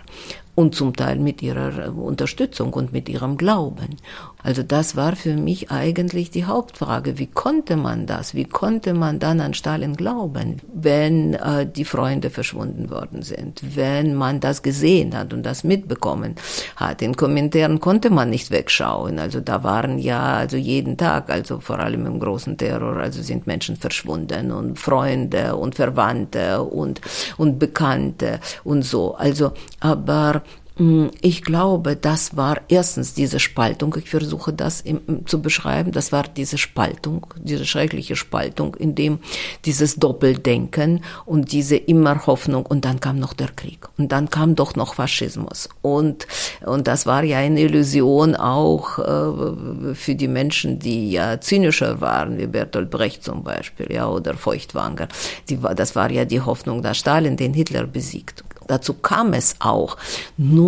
und 0.54 0.75
zum 0.75 0.96
Teil 0.96 1.18
mit 1.18 1.42
ihrer 1.42 1.94
Unterstützung 1.96 2.73
und 2.73 2.92
mit 2.92 3.08
ihrem 3.08 3.37
Glauben. 3.37 3.96
Also 4.43 4.62
das 4.62 4.95
war 4.97 5.16
für 5.16 5.37
mich 5.37 5.71
eigentlich 5.71 6.31
die 6.31 6.45
Hauptfrage. 6.45 7.19
Wie 7.19 7.26
konnte 7.26 7.76
man 7.76 8.07
das? 8.07 8.35
Wie 8.35 8.45
konnte 8.45 8.95
man 8.95 9.19
dann 9.19 9.40
an 9.40 9.55
Stalin 9.55 9.97
glauben, 9.97 10.59
wenn 10.73 11.35
äh, 11.35 11.66
die 11.66 11.85
Freunde 11.85 12.31
verschwunden 12.31 12.90
worden 12.90 13.23
sind, 13.23 13.61
wenn 13.75 14.14
man 14.14 14.38
das 14.40 14.62
gesehen 14.62 15.16
hat 15.16 15.33
und 15.33 15.43
das 15.43 15.64
mitbekommen 15.64 16.37
hat? 16.76 17.02
In 17.02 17.16
Kommentaren 17.16 17.81
konnte 17.81 18.11
man 18.11 18.31
nicht 18.31 18.50
wegschauen. 18.50 19.19
Also 19.19 19.40
da 19.40 19.64
waren 19.64 19.99
ja 19.99 20.23
also 20.37 20.57
jeden 20.57 20.97
Tag, 20.97 21.31
also 21.31 21.59
vor 21.59 21.81
allem 21.81 22.07
im 22.07 22.21
großen 22.21 22.57
Terror, 22.57 22.97
also 22.99 23.23
sind 23.23 23.47
Menschen 23.47 23.76
verschwunden 23.76 24.52
und 24.52 24.78
Freunde 24.78 25.57
und 25.57 25.75
Verwandte 25.75 26.62
und 26.62 27.00
und 27.37 27.59
Bekannte 27.59 28.40
und 28.64 28.83
so. 28.83 29.14
Also 29.16 29.52
aber 29.81 30.43
ich 30.78 31.42
glaube, 31.42 31.97
das 31.97 32.37
war 32.37 32.61
erstens 32.68 33.14
diese 33.14 33.40
Spaltung. 33.40 33.97
Ich 33.99 34.11
versuche 34.11 34.52
das 34.52 34.83
im, 34.83 35.25
zu 35.25 35.40
beschreiben. 35.40 35.90
Das 35.90 36.12
war 36.12 36.25
diese 36.25 36.59
Spaltung, 36.59 37.26
diese 37.38 37.64
schreckliche 37.64 38.14
Spaltung, 38.14 38.75
in 38.75 38.95
dem 38.95 39.21
dieses 39.64 39.97
Doppeldenken 39.97 41.02
und 41.25 41.52
diese 41.52 41.76
immer 41.76 42.26
Hoffnung. 42.26 42.66
Und 42.66 42.85
dann 42.85 43.00
kam 43.00 43.18
noch 43.18 43.33
der 43.33 43.49
Krieg. 43.56 43.88
Und 43.97 44.12
dann 44.12 44.28
kam 44.28 44.54
doch 44.54 44.76
noch 44.76 44.95
Faschismus. 44.95 45.71
Und, 45.80 46.26
und 46.66 46.87
das 46.87 47.06
war 47.06 47.25
ja 47.25 47.38
eine 47.38 47.61
Illusion 47.62 48.37
auch 48.37 48.99
äh, 48.99 49.95
für 49.95 50.14
die 50.14 50.28
Menschen, 50.28 50.78
die 50.78 51.11
ja 51.11 51.40
zynischer 51.40 52.02
waren, 52.02 52.37
wie 52.37 52.47
Bertolt 52.47 52.90
Brecht 52.90 53.25
zum 53.25 53.42
Beispiel, 53.42 53.90
ja, 53.90 54.09
oder 54.09 54.35
Feuchtwanger. 54.35 55.09
Die, 55.49 55.59
das 55.75 55.97
war 55.97 56.11
ja 56.11 56.26
die 56.26 56.42
Hoffnung, 56.42 56.83
dass 56.83 56.99
Stalin 56.99 57.38
den 57.38 57.54
Hitler 57.54 57.87
besiegt. 57.87 58.45
Dazu 58.66 58.95
kam 58.95 59.33
es 59.33 59.56
auch. 59.61 59.97
Nur, 60.37 60.65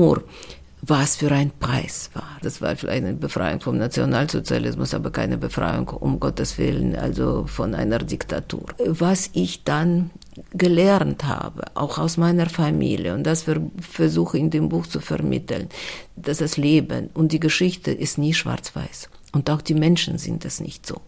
was 0.82 1.16
für 1.16 1.30
ein 1.32 1.50
Preis 1.58 2.10
war. 2.14 2.38
Das 2.42 2.62
war 2.62 2.76
vielleicht 2.76 3.04
eine 3.04 3.14
Befreiung 3.14 3.60
vom 3.60 3.78
Nationalsozialismus, 3.78 4.94
aber 4.94 5.10
keine 5.10 5.36
Befreiung, 5.36 5.88
um 5.88 6.20
Gottes 6.20 6.56
Willen, 6.58 6.94
also 6.96 7.46
von 7.46 7.74
einer 7.74 7.98
Diktatur. 7.98 8.66
Was 8.78 9.30
ich 9.32 9.64
dann 9.64 10.10
gelernt 10.52 11.24
habe, 11.24 11.64
auch 11.74 11.98
aus 11.98 12.16
meiner 12.16 12.48
Familie, 12.48 13.14
und 13.14 13.24
das 13.24 13.44
versuche 13.80 14.38
in 14.38 14.50
dem 14.50 14.68
Buch 14.68 14.86
zu 14.86 15.00
vermitteln, 15.00 15.68
dass 16.16 16.38
das 16.38 16.56
Leben 16.56 17.10
und 17.14 17.32
die 17.32 17.40
Geschichte 17.40 17.90
ist 17.90 18.18
nie 18.18 18.34
schwarz-weiß. 18.34 19.08
Und 19.32 19.50
auch 19.50 19.60
die 19.60 19.74
Menschen 19.74 20.16
sind 20.16 20.44
es 20.46 20.60
nicht 20.60 20.86
so. 20.86 21.02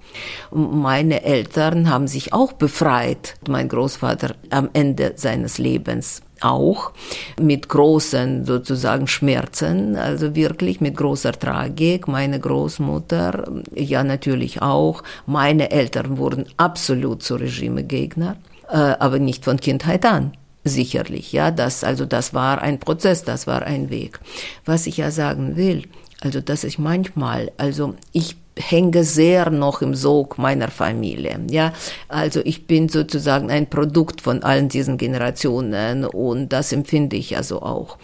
Meine 0.50 1.22
Eltern 1.22 1.88
haben 1.88 2.06
sich 2.06 2.34
auch 2.34 2.52
befreit. 2.52 3.36
Mein 3.48 3.68
Großvater 3.68 4.34
am 4.50 4.68
Ende 4.74 5.14
seines 5.16 5.56
Lebens 5.56 6.20
auch 6.40 6.92
mit 7.40 7.68
großen 7.68 8.44
sozusagen 8.44 9.06
Schmerzen, 9.06 9.96
also 9.96 10.34
wirklich 10.34 10.80
mit 10.80 10.96
großer 10.96 11.32
Tragik. 11.32 12.08
Meine 12.08 12.40
Großmutter, 12.40 13.50
ja 13.74 14.04
natürlich 14.04 14.60
auch. 14.60 15.02
Meine 15.26 15.70
Eltern 15.70 16.18
wurden 16.18 16.46
absolut 16.56 17.22
zu 17.22 17.36
Regimegegner, 17.36 18.36
äh, 18.70 18.76
aber 18.76 19.18
nicht 19.18 19.44
von 19.44 19.58
Kindheit 19.58 20.04
an. 20.04 20.32
Sicherlich, 20.62 21.32
ja, 21.32 21.50
das, 21.50 21.84
also 21.84 22.04
das 22.04 22.34
war 22.34 22.60
ein 22.60 22.80
Prozess, 22.80 23.24
das 23.24 23.46
war 23.46 23.62
ein 23.62 23.88
Weg. 23.88 24.20
Was 24.66 24.86
ich 24.86 24.98
ja 24.98 25.10
sagen 25.10 25.56
will, 25.56 25.84
also 26.20 26.40
dass 26.40 26.64
ich 26.64 26.78
manchmal, 26.78 27.52
also 27.56 27.94
ich 28.12 28.36
hänge 28.56 29.04
sehr 29.04 29.50
noch 29.50 29.80
im 29.82 29.94
Sog 29.94 30.38
meiner 30.38 30.68
Familie. 30.68 31.40
Ja, 31.50 31.72
also 32.08 32.40
ich 32.44 32.66
bin 32.66 32.88
sozusagen 32.88 33.50
ein 33.50 33.70
Produkt 33.70 34.20
von 34.20 34.42
allen 34.42 34.68
diesen 34.68 34.98
Generationen 34.98 36.04
und 36.04 36.52
das 36.52 36.72
empfinde 36.72 37.16
ich 37.16 37.36
also 37.36 37.62
auch. 37.62 37.96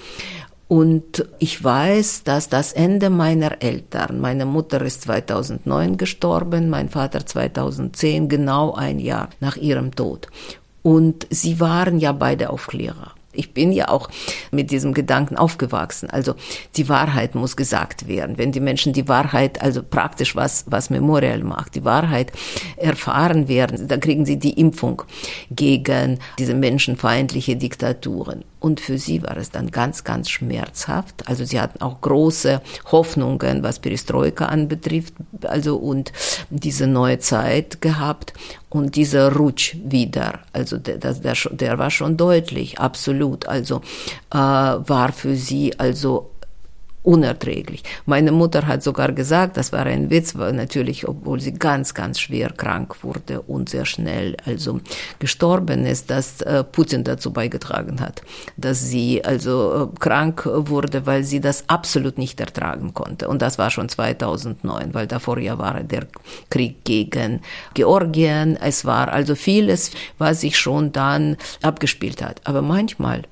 Und 0.69 1.25
ich 1.39 1.63
weiß, 1.63 2.25
dass 2.25 2.49
das 2.49 2.73
Ende 2.73 3.09
meiner 3.09 3.63
Eltern, 3.63 4.21
meine 4.21 4.47
Mutter 4.47 4.83
ist 4.83 5.03
2009 5.03 5.97
gestorben, 5.97 6.71
mein 6.71 6.89
Vater 6.89 7.25
2010, 7.25 8.29
genau 8.29 8.75
ein 8.75 8.99
Jahr 8.99 9.29
nach 9.39 9.57
ihrem 9.57 9.95
Tod. 9.95 10.27
Und 10.83 11.27
sie 11.31 11.61
waren 11.61 11.99
ja 11.99 12.13
beide 12.13 12.51
Aufklärer. 12.51 13.13
Ich 13.37 13.55
bin 13.55 13.73
ja 13.73 13.89
auch 13.89 14.09
mit 14.51 14.71
diesem 14.71 14.95
Gedanken 14.95 15.37
aufgewachsen. 15.37 16.11
Also 16.11 16.35
die 16.77 16.89
Wahrheit 16.89 17.35
muss 17.35 17.57
gesagt 17.57 18.09
werden. 18.09 18.39
Wenn 18.39 18.53
die 18.53 18.61
Menschen 18.61 18.93
die 18.93 19.09
Wahrheit, 19.09 19.63
also 19.63 19.83
praktisch 19.83 20.37
was, 20.37 20.65
was 20.69 20.91
Memorial 20.91 21.43
macht, 21.45 21.75
die 21.75 21.85
Wahrheit 21.85 22.33
erfahren 22.77 23.49
werden, 23.49 23.89
dann 23.89 24.01
kriegen 24.01 24.27
sie 24.27 24.39
die 24.39 24.59
Impfung 24.59 25.03
gegen 25.51 26.19
diese 26.39 26.55
menschenfeindliche 26.55 27.57
Diktaturen. 27.57 28.45
Und 28.59 28.81
für 28.81 28.99
sie 28.99 29.23
war 29.23 29.37
es 29.37 29.51
dann 29.51 29.71
ganz, 29.71 30.05
ganz 30.05 30.31
schmerzhaft. 30.31 31.29
Also 31.29 31.45
sie 31.45 31.61
hatten 31.61 31.83
auch 31.83 32.01
große 32.01 32.63
Hoffnungen, 32.91 33.63
was 33.63 33.79
Perestroika 33.79 34.47
anbetrifft, 34.47 35.15
also 35.43 35.77
und 35.77 36.13
diese 36.51 36.87
neue 36.87 37.19
Zeit 37.19 37.81
gehabt. 37.81 38.33
Und 38.69 38.97
dieser 38.97 39.33
Rutsch 39.35 39.77
wieder, 39.85 40.41
also 40.53 40.79
der, 40.79 40.99
der, 40.99 41.35
der 41.51 41.79
war 41.79 41.91
schon 41.91 42.17
deutlich, 42.17 42.79
absolut. 42.79 43.47
Also 43.47 43.83
äh, 44.33 44.37
war 44.37 45.13
für 45.13 45.37
sie 45.37 45.79
also 45.79 46.31
unerträglich. 47.07 47.85
Meine 48.05 48.33
Mutter 48.33 48.67
hat 48.67 48.83
sogar 48.83 49.13
gesagt, 49.13 49.57
das 49.57 49.73
war 49.73 49.87
ein 49.87 50.11
Witz, 50.11 50.37
weil 50.37 50.53
natürlich, 50.53 51.07
obwohl 51.07 51.41
sie 51.41 51.53
ganz, 51.53 51.95
ganz 51.95 52.19
schwer 52.19 52.51
krank 52.51 53.05
wurde 53.05 53.43
und 53.43 53.69
sehr 53.69 53.87
schnell 53.87 54.37
also 54.45 54.81
gestorben 55.21 55.87
ist, 55.87 56.11
dass 56.11 56.41
äh, 56.41 56.65
Putin 56.65 57.05
dazu 57.05 57.33
beigetragen 57.33 58.01
hat, 58.01 58.23
dass 58.57 58.83
sie 58.83 59.25
also 59.25 59.93
äh, 59.95 59.99
krank 60.01 60.43
wurde, 60.47 61.07
weil 61.07 61.23
sie 61.23 61.41
das 61.41 61.69
absolut 61.69 62.19
nicht 62.19 62.41
ertragen 62.41 62.93
konnte. 62.93 63.29
Und 63.29 63.41
das 63.41 63.57
war 63.57 63.71
schon 63.71 63.89
2009, 63.89 64.93
weil 64.93 65.07
davor 65.07 65.39
ja 65.39 65.59
war 65.59 65.85
der 65.85 66.09
Krieg 66.51 66.85
gegen 66.85 67.41
Georgien. 67.75 68.57
Es 68.61 68.85
war 68.85 69.13
also 69.13 69.37
vieles, 69.37 69.93
was 70.19 70.41
sich 70.41 70.59
schon 70.59 70.91
dann 70.91 71.37
abgespielt 71.63 72.21
hat. 72.21 72.41
Aber 72.45 72.63
manchmal 72.63 73.23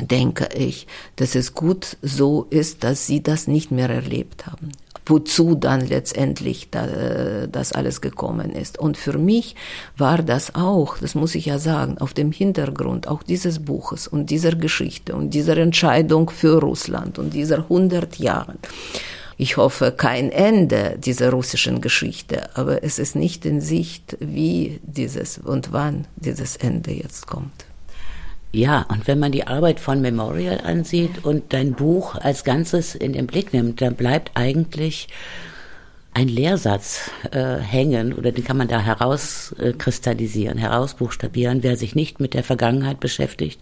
denke 0.00 0.48
ich, 0.54 0.86
dass 1.16 1.34
es 1.34 1.54
gut 1.54 1.96
so 2.02 2.46
ist, 2.50 2.84
dass 2.84 3.06
sie 3.06 3.22
das 3.22 3.48
nicht 3.48 3.70
mehr 3.70 3.90
erlebt 3.90 4.46
haben. 4.46 4.72
Wozu 5.06 5.54
dann 5.54 5.86
letztendlich 5.86 6.68
da, 6.70 7.46
das 7.46 7.72
alles 7.72 8.02
gekommen 8.02 8.52
ist. 8.52 8.78
Und 8.78 8.98
für 8.98 9.16
mich 9.16 9.56
war 9.96 10.22
das 10.22 10.54
auch, 10.54 10.98
das 10.98 11.14
muss 11.14 11.34
ich 11.34 11.46
ja 11.46 11.58
sagen, 11.58 11.96
auf 11.96 12.12
dem 12.12 12.30
Hintergrund 12.30 13.08
auch 13.08 13.22
dieses 13.22 13.60
Buches 13.60 14.06
und 14.06 14.28
dieser 14.28 14.54
Geschichte 14.54 15.16
und 15.16 15.30
dieser 15.30 15.56
Entscheidung 15.56 16.28
für 16.28 16.60
Russland 16.60 17.18
und 17.18 17.32
dieser 17.32 17.58
100 17.58 18.18
Jahren. 18.18 18.58
Ich 19.38 19.56
hoffe 19.56 19.92
kein 19.92 20.30
Ende 20.30 20.98
dieser 20.98 21.30
russischen 21.30 21.80
Geschichte, 21.80 22.54
aber 22.56 22.82
es 22.82 22.98
ist 22.98 23.16
nicht 23.16 23.46
in 23.46 23.60
Sicht, 23.60 24.16
wie 24.20 24.80
dieses 24.82 25.38
und 25.38 25.72
wann 25.72 26.06
dieses 26.16 26.56
Ende 26.56 26.90
jetzt 26.90 27.28
kommt. 27.28 27.67
Ja, 28.50 28.86
und 28.88 29.06
wenn 29.06 29.18
man 29.18 29.32
die 29.32 29.46
Arbeit 29.46 29.78
von 29.78 30.00
Memorial 30.00 30.60
ansieht 30.62 31.24
und 31.24 31.52
dein 31.52 31.74
Buch 31.74 32.14
als 32.14 32.44
Ganzes 32.44 32.94
in 32.94 33.12
den 33.12 33.26
Blick 33.26 33.52
nimmt, 33.52 33.82
dann 33.82 33.94
bleibt 33.94 34.30
eigentlich 34.34 35.08
ein 36.14 36.28
Lehrsatz 36.28 37.10
äh, 37.30 37.56
hängen 37.56 38.14
oder 38.14 38.32
den 38.32 38.44
kann 38.44 38.56
man 38.56 38.68
da 38.68 38.80
herauskristallisieren, 38.80 40.58
äh, 40.58 40.62
herausbuchstabieren. 40.62 41.62
Wer 41.62 41.76
sich 41.76 41.94
nicht 41.94 42.20
mit 42.20 42.32
der 42.32 42.42
Vergangenheit 42.42 43.00
beschäftigt, 43.00 43.60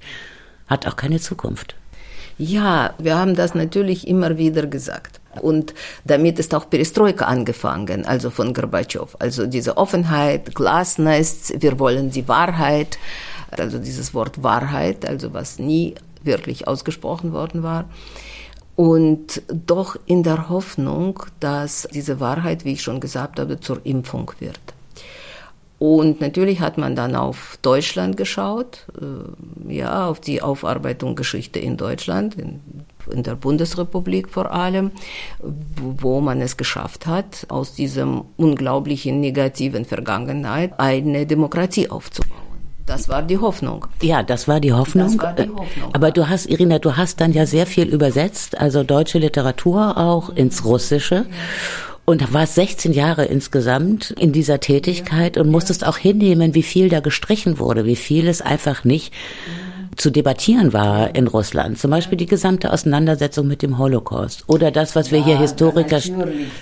hat 0.68 0.86
auch 0.86 0.96
keine 0.96 1.20
Zukunft. 1.20 1.74
Ja, 2.38 2.94
wir 2.98 3.16
haben 3.16 3.34
das 3.34 3.54
natürlich 3.54 4.06
immer 4.06 4.38
wieder 4.38 4.66
gesagt. 4.66 5.20
Und 5.40 5.74
damit 6.04 6.38
ist 6.38 6.54
auch 6.54 6.70
Perestroika 6.70 7.26
angefangen, 7.26 8.06
also 8.06 8.30
von 8.30 8.54
Gorbatschow. 8.54 9.16
Also 9.18 9.46
diese 9.46 9.76
Offenheit, 9.76 10.54
Glasnest, 10.54 11.60
wir 11.60 11.78
wollen 11.78 12.10
die 12.10 12.28
Wahrheit 12.28 12.98
also 13.60 13.78
dieses 13.78 14.14
Wort 14.14 14.42
Wahrheit, 14.42 15.06
also 15.06 15.32
was 15.32 15.58
nie 15.58 15.94
wirklich 16.22 16.68
ausgesprochen 16.68 17.32
worden 17.32 17.62
war. 17.62 17.86
Und 18.74 19.42
doch 19.48 19.96
in 20.04 20.22
der 20.22 20.50
Hoffnung, 20.50 21.22
dass 21.40 21.88
diese 21.92 22.20
Wahrheit, 22.20 22.64
wie 22.64 22.72
ich 22.72 22.82
schon 22.82 23.00
gesagt 23.00 23.40
habe, 23.40 23.58
zur 23.58 23.80
Impfung 23.84 24.32
wird. 24.38 24.60
Und 25.78 26.20
natürlich 26.22 26.60
hat 26.60 26.78
man 26.78 26.96
dann 26.96 27.14
auf 27.14 27.58
Deutschland 27.60 28.16
geschaut, 28.16 28.86
äh, 28.98 29.74
ja, 29.74 30.08
auf 30.08 30.20
die 30.20 30.40
Aufarbeitung 30.40 31.16
Geschichte 31.16 31.58
in 31.58 31.76
Deutschland, 31.76 32.34
in, 32.36 32.60
in 33.10 33.22
der 33.22 33.34
Bundesrepublik 33.34 34.30
vor 34.30 34.52
allem, 34.52 34.90
wo 35.40 36.20
man 36.20 36.40
es 36.40 36.56
geschafft 36.56 37.06
hat, 37.06 37.46
aus 37.48 37.74
diesem 37.74 38.24
unglaublichen 38.38 39.20
negativen 39.20 39.84
Vergangenheit 39.84 40.72
eine 40.78 41.26
Demokratie 41.26 41.90
aufzubauen. 41.90 42.45
Das 42.86 43.08
war 43.08 43.22
die 43.22 43.38
Hoffnung. 43.38 43.86
Ja, 44.00 44.22
das 44.22 44.46
war 44.46 44.60
die 44.60 44.72
Hoffnung. 44.72 45.08
Das 45.08 45.18
war 45.18 45.32
die 45.32 45.50
Hoffnung. 45.50 45.92
Aber 45.92 46.12
du 46.12 46.28
hast, 46.28 46.46
Irina, 46.46 46.78
du 46.78 46.96
hast 46.96 47.20
dann 47.20 47.32
ja 47.32 47.44
sehr 47.44 47.66
viel 47.66 47.88
übersetzt, 47.88 48.58
also 48.58 48.84
deutsche 48.84 49.18
Literatur 49.18 49.98
auch 49.98 50.30
ins 50.30 50.64
Russische. 50.64 51.26
Und 52.04 52.32
warst 52.32 52.54
16 52.54 52.92
Jahre 52.92 53.24
insgesamt 53.24 54.12
in 54.12 54.30
dieser 54.30 54.60
Tätigkeit 54.60 55.36
und 55.36 55.50
musstest 55.50 55.84
auch 55.84 55.96
hinnehmen, 55.96 56.54
wie 56.54 56.62
viel 56.62 56.88
da 56.88 57.00
gestrichen 57.00 57.58
wurde, 57.58 57.84
wie 57.84 57.96
viel 57.96 58.28
es 58.28 58.40
einfach 58.40 58.84
nicht 58.84 59.12
zu 59.96 60.10
debattieren 60.10 60.72
war 60.72 61.14
in 61.14 61.26
Russland. 61.26 61.78
Zum 61.78 61.90
Beispiel 61.90 62.18
die 62.18 62.26
gesamte 62.26 62.72
Auseinandersetzung 62.72 63.46
mit 63.46 63.62
dem 63.62 63.78
Holocaust 63.78 64.44
oder 64.46 64.70
das, 64.70 64.94
was 64.94 65.10
wir 65.10 65.20
ja, 65.20 65.24
hier 65.24 65.38
Historiker, 65.38 66.00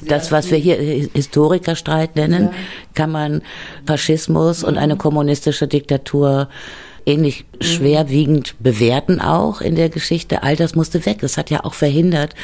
das, 0.03 0.33
was 0.33 0.51
wir 0.51 0.59
hier 0.59 0.77
Historikerstreit 0.77 2.16
nennen, 2.16 2.44
ja. 2.44 2.53
kann 2.94 3.11
man 3.11 3.42
Faschismus 3.87 4.62
und 4.64 4.79
eine 4.79 4.97
kommunistische 4.97 5.66
Diktatur 5.66 6.49
ähnlich 7.07 7.44
mhm. 7.44 7.64
schwerwiegend 7.64 8.55
bewerten 8.61 9.20
auch 9.20 9.61
in 9.61 9.75
der 9.75 9.88
Geschichte. 9.88 10.42
All 10.42 10.57
das 10.57 10.75
musste 10.75 11.05
weg. 11.07 11.18
Das 11.20 11.37
hat 11.37 11.51
ja 11.51 11.64
auch 11.64 11.75
verhindert, 11.75 12.35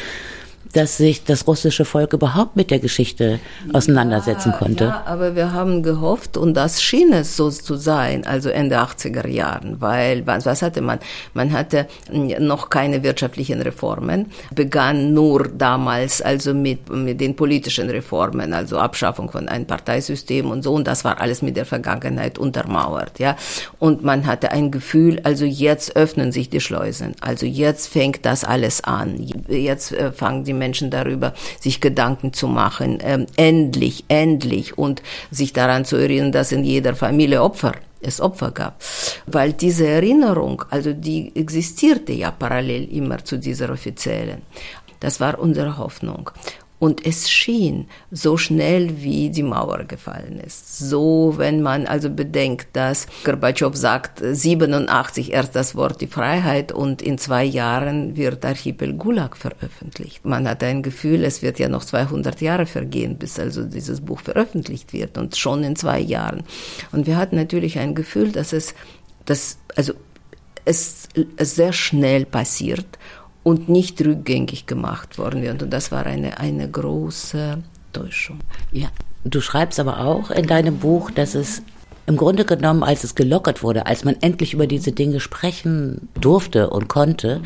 dass 0.72 0.96
sich 0.96 1.24
das 1.24 1.46
russische 1.46 1.85
Volk 1.85 2.12
überhaupt 2.12 2.56
mit 2.56 2.70
der 2.70 2.78
Geschichte 2.78 3.40
auseinandersetzen 3.72 4.50
ja, 4.52 4.59
konnte. 4.59 4.85
Ja, 4.85 5.02
aber 5.06 5.35
wir 5.35 5.52
haben 5.52 5.83
gehofft, 5.83 6.37
und 6.37 6.54
das 6.54 6.83
schien 6.83 7.12
es 7.12 7.37
so 7.37 7.50
zu 7.50 7.76
sein, 7.76 8.26
also 8.26 8.50
Ende 8.50 8.78
80er 8.78 9.26
Jahren, 9.28 9.80
weil 9.80 10.26
was, 10.26 10.62
hatte 10.62 10.80
man? 10.80 11.00
Man 11.35 11.52
hatte 11.52 11.87
noch 12.11 12.70
keine 12.70 13.02
wirtschaftlichen 13.02 13.61
Reformen, 13.62 14.26
begann 14.54 15.12
nur 15.12 15.48
damals 15.48 16.22
also 16.22 16.54
mit, 16.54 16.88
mit 16.88 17.20
den 17.20 17.35
politischen 17.35 17.90
Reformen, 17.90 18.52
also 18.52 18.78
Abschaffung 18.78 19.30
von 19.30 19.48
einem 19.48 19.66
Parteisystem 19.66 20.50
und 20.50 20.62
so, 20.62 20.74
und 20.74 20.87
das 20.87 21.04
war 21.04 21.20
alles 21.20 21.42
mit 21.42 21.56
der 21.56 21.66
Vergangenheit 21.66 22.38
untermauert, 22.38 23.18
ja. 23.18 23.37
Und 23.78 24.04
man 24.04 24.26
hatte 24.26 24.52
ein 24.52 24.70
Gefühl, 24.70 25.20
also 25.24 25.44
jetzt 25.44 25.96
öffnen 25.96 26.30
sich 26.33 26.48
die 26.48 26.61
Schleusen, 26.61 27.14
also 27.20 27.46
jetzt 27.46 27.88
fängt 27.88 28.24
das 28.24 28.44
alles 28.44 28.85
an, 28.85 29.26
jetzt 29.48 29.92
äh, 29.92 30.12
fangen 30.12 30.44
die 30.44 30.60
Menschen 30.61 30.90
darüber, 30.90 31.35
sich 31.59 31.81
Gedanken 31.81 32.33
zu 32.33 32.46
machen, 32.46 32.99
ähm, 33.03 33.27
endlich, 33.37 34.05
endlich 34.07 34.79
und 34.79 35.03
sich 35.33 35.53
daran 35.53 35.85
zu 35.85 35.96
erinnern, 35.96 36.31
dass 36.31 36.53
in 36.53 36.62
jeder 36.62 36.94
Familie 36.94 37.42
Opfer 37.42 37.73
es 38.01 38.20
Opfer 38.20 38.51
gab. 38.53 38.83
Weil 39.27 39.53
diese 39.53 39.87
Erinnerung, 39.87 40.64
also 40.70 40.92
die 40.92 41.35
existierte 41.35 42.12
ja 42.12 42.31
parallel 42.31 42.85
immer 42.92 43.25
zu 43.25 43.38
dieser 43.38 43.70
offiziellen. 43.70 44.42
Das 45.01 45.18
war 45.18 45.38
unsere 45.38 45.79
Hoffnung. 45.79 46.31
Und 46.80 47.06
es 47.06 47.30
schien 47.30 47.88
so 48.10 48.38
schnell, 48.38 49.02
wie 49.02 49.28
die 49.28 49.42
Mauer 49.42 49.84
gefallen 49.84 50.40
ist. 50.40 50.78
So, 50.78 51.34
wenn 51.36 51.60
man 51.60 51.86
also 51.86 52.08
bedenkt, 52.08 52.68
dass 52.72 53.06
Gorbatschow 53.22 53.76
sagt, 53.76 54.22
87 54.24 55.30
erst 55.32 55.54
das 55.54 55.76
Wort 55.76 56.00
die 56.00 56.06
Freiheit 56.06 56.72
und 56.72 57.02
in 57.02 57.18
zwei 57.18 57.44
Jahren 57.44 58.16
wird 58.16 58.46
Archipel 58.46 58.94
Gulag 58.94 59.36
veröffentlicht. 59.36 60.24
Man 60.24 60.48
hat 60.48 60.64
ein 60.64 60.82
Gefühl, 60.82 61.22
es 61.22 61.42
wird 61.42 61.58
ja 61.58 61.68
noch 61.68 61.84
200 61.84 62.40
Jahre 62.40 62.64
vergehen, 62.64 63.18
bis 63.18 63.38
also 63.38 63.64
dieses 63.64 64.00
Buch 64.00 64.20
veröffentlicht 64.20 64.94
wird 64.94 65.18
und 65.18 65.36
schon 65.36 65.62
in 65.62 65.76
zwei 65.76 66.00
Jahren. 66.00 66.44
Und 66.92 67.06
wir 67.06 67.18
hatten 67.18 67.36
natürlich 67.36 67.78
ein 67.78 67.94
Gefühl, 67.94 68.32
dass 68.32 68.54
es, 68.54 68.74
dass, 69.26 69.58
also 69.76 69.92
es, 70.64 71.08
es 71.36 71.56
sehr 71.56 71.74
schnell 71.74 72.24
passiert 72.24 72.86
und 73.42 73.68
nicht 73.68 74.00
rückgängig 74.05 74.66
gemacht 74.66 75.18
worden 75.18 75.42
wird. 75.42 75.62
Und 75.62 75.70
das 75.70 75.92
war 75.92 76.07
eine, 76.07 76.38
eine 76.38 76.68
große 76.68 77.59
Täuschung. 77.92 78.40
Ja, 78.72 78.88
du 79.24 79.40
schreibst 79.40 79.81
aber 79.81 80.00
auch 80.00 80.31
in 80.31 80.46
deinem 80.46 80.79
Buch, 80.79 81.11
dass 81.11 81.35
es 81.35 81.62
im 82.07 82.16
Grunde 82.16 82.44
genommen, 82.44 82.83
als 82.83 83.05
es 83.05 83.14
gelockert 83.14 83.62
wurde, 83.62 83.87
als 83.87 84.05
man 84.05 84.16
endlich 84.20 84.53
über 84.55 84.66
diese 84.66 84.92
Dinge 84.92 85.20
sprechen 85.20 86.09
durfte 86.14 86.70
und 86.70 86.88
konnte, 86.88 87.40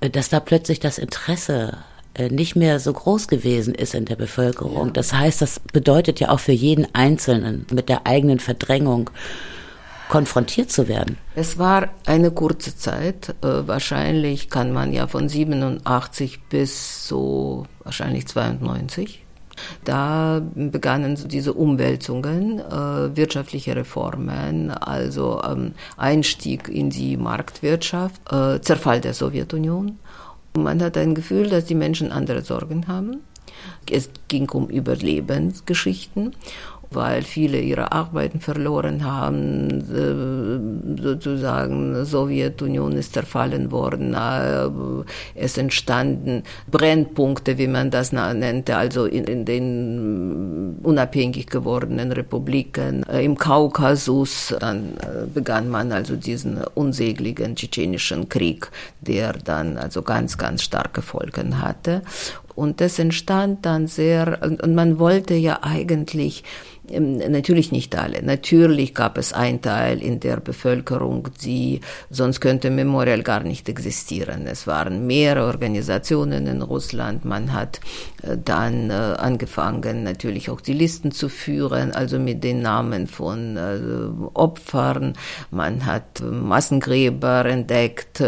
äh, 0.00 0.10
dass 0.10 0.28
da 0.28 0.40
plötzlich 0.40 0.80
das 0.80 0.98
Interesse 0.98 1.78
äh, 2.14 2.28
nicht 2.28 2.56
mehr 2.56 2.80
so 2.80 2.92
groß 2.92 3.28
gewesen 3.28 3.74
ist 3.74 3.94
in 3.94 4.04
der 4.04 4.16
Bevölkerung. 4.16 4.88
Ja. 4.88 4.92
Das 4.92 5.12
heißt, 5.12 5.40
das 5.40 5.60
bedeutet 5.72 6.20
ja 6.20 6.30
auch 6.30 6.40
für 6.40 6.52
jeden 6.52 6.94
Einzelnen 6.94 7.66
mit 7.72 7.88
der 7.88 8.06
eigenen 8.06 8.40
Verdrängung 8.40 9.10
konfrontiert 10.10 10.70
zu 10.70 10.88
werden? 10.88 11.16
Es 11.34 11.58
war 11.58 11.88
eine 12.04 12.32
kurze 12.32 12.76
Zeit. 12.76 13.30
Äh, 13.42 13.66
wahrscheinlich 13.66 14.50
kann 14.50 14.72
man 14.72 14.92
ja 14.92 15.06
von 15.06 15.28
87 15.28 16.40
bis 16.50 17.06
so 17.06 17.66
wahrscheinlich 17.84 18.26
92. 18.26 19.24
Da 19.84 20.42
begannen 20.54 21.16
diese 21.28 21.52
Umwälzungen, 21.52 22.58
äh, 22.58 23.16
wirtschaftliche 23.16 23.76
Reformen, 23.76 24.70
also 24.70 25.42
ähm, 25.42 25.72
Einstieg 25.96 26.68
in 26.68 26.90
die 26.90 27.16
Marktwirtschaft, 27.16 28.20
äh, 28.32 28.60
Zerfall 28.60 29.00
der 29.00 29.14
Sowjetunion. 29.14 29.98
Man 30.56 30.82
hat 30.82 30.96
ein 30.96 31.14
Gefühl, 31.14 31.48
dass 31.48 31.66
die 31.66 31.74
Menschen 31.74 32.10
andere 32.10 32.42
Sorgen 32.42 32.88
haben. 32.88 33.18
Es 33.88 34.10
ging 34.28 34.48
um 34.50 34.68
Überlebensgeschichten 34.68 36.34
weil 36.92 37.22
viele 37.22 37.60
ihre 37.60 37.92
Arbeiten 37.92 38.40
verloren 38.40 39.04
haben, 39.04 39.70
äh, 40.98 41.02
sozusagen 41.02 42.04
Sowjetunion 42.04 42.92
ist 42.92 43.14
zerfallen 43.14 43.70
worden, 43.70 44.14
äh, 44.14 44.68
es 45.34 45.56
entstanden 45.56 46.42
Brennpunkte, 46.70 47.58
wie 47.58 47.68
man 47.68 47.90
das 47.90 48.12
nannte, 48.12 48.76
also 48.76 49.04
in, 49.06 49.24
in 49.24 49.44
den 49.44 50.78
unabhängig 50.82 51.46
gewordenen 51.46 52.10
Republiken, 52.10 53.04
äh, 53.08 53.24
im 53.24 53.38
Kaukasus, 53.38 54.54
dann 54.58 54.94
begann 55.32 55.68
man 55.68 55.92
also 55.92 56.16
diesen 56.16 56.60
unsägligen 56.74 57.54
tschetschenischen 57.54 58.28
Krieg, 58.28 58.70
der 59.00 59.34
dann 59.34 59.76
also 59.76 60.02
ganz, 60.02 60.38
ganz 60.38 60.62
starke 60.62 61.02
Folgen 61.02 61.62
hatte. 61.62 62.02
Und 62.54 62.80
das 62.80 62.98
entstand 62.98 63.64
dann 63.64 63.86
sehr, 63.86 64.40
und 64.42 64.74
man 64.74 64.98
wollte 64.98 65.34
ja 65.34 65.60
eigentlich 65.62 66.44
natürlich 66.98 67.72
nicht 67.72 67.96
alle. 67.96 68.22
Natürlich 68.22 68.94
gab 68.94 69.18
es 69.18 69.32
einen 69.32 69.62
Teil 69.62 70.02
in 70.02 70.20
der 70.20 70.38
Bevölkerung, 70.38 71.28
die, 71.42 71.80
sonst 72.10 72.40
könnte 72.40 72.70
Memorial 72.70 73.22
gar 73.22 73.42
nicht 73.42 73.68
existieren. 73.68 74.46
Es 74.46 74.66
waren 74.66 75.06
mehrere 75.06 75.46
Organisationen 75.46 76.46
in 76.46 76.62
Russland. 76.62 77.24
Man 77.24 77.52
hat 77.52 77.80
äh, 78.22 78.36
dann 78.42 78.90
äh, 78.90 78.92
angefangen, 78.92 80.02
natürlich 80.02 80.50
auch 80.50 80.60
die 80.60 80.72
Listen 80.72 81.12
zu 81.12 81.28
führen, 81.28 81.92
also 81.92 82.18
mit 82.18 82.42
den 82.42 82.62
Namen 82.62 83.06
von 83.06 83.56
äh, 83.56 83.78
Opfern. 84.34 85.14
Man 85.50 85.86
hat 85.86 86.22
Massengräber 86.22 87.44
entdeckt, 87.46 88.22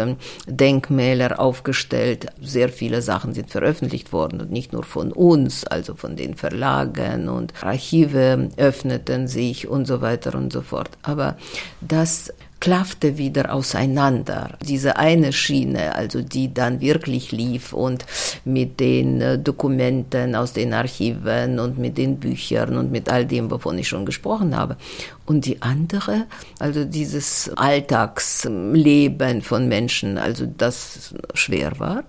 Denkmäler 0.47 1.39
aufgestellt. 1.39 2.27
Sehr 2.41 2.69
viele 2.69 3.01
Sachen 3.01 3.33
sind 3.33 3.49
veröffentlicht 3.49 4.13
worden 4.13 4.41
und 4.41 4.51
nicht 4.51 4.73
nur 4.73 4.83
von 4.83 5.11
uns, 5.11 5.65
also 5.65 5.95
von 5.95 6.15
den 6.15 6.35
Verlagen 6.35 7.29
und 7.29 7.53
Archive 7.61 8.49
öffneten 8.57 9.27
sich 9.27 9.67
und 9.67 9.85
so 9.85 10.01
weiter 10.01 10.35
und 10.35 10.51
so 10.51 10.61
fort. 10.61 10.89
Aber 11.03 11.37
das 11.81 12.33
klaffte 12.63 13.17
wieder 13.17 13.53
auseinander. 13.53 14.51
Diese 14.65 14.95
eine 14.95 15.33
Schiene, 15.33 15.95
also 15.95 16.21
die 16.21 16.53
dann 16.53 16.79
wirklich 16.79 17.33
lief 17.33 17.73
und 17.73 18.05
mit 18.45 18.79
den 18.79 19.19
äh, 19.19 19.37
Dokumenten 19.37 20.33
aus 20.33 20.53
den 20.53 20.73
Archiven 20.73 21.59
und 21.59 21.77
mit 21.77 21.97
den 21.97 22.21
Büchern 22.21 22.77
und 22.77 22.89
mit 22.89 23.09
all 23.09 23.25
dem, 23.25 23.51
wovon 23.51 23.77
ich 23.77 23.89
schon 23.89 24.05
gesprochen 24.05 24.55
habe. 24.55 24.77
Und 25.25 25.45
die 25.45 25.61
andere, 25.61 26.25
also 26.59 26.83
dieses 26.83 27.49
Alltagsleben 27.55 29.41
von 29.41 29.69
Menschen, 29.69 30.17
also 30.17 30.45
das 30.45 31.13
schwer 31.33 31.79
war. 31.79 32.03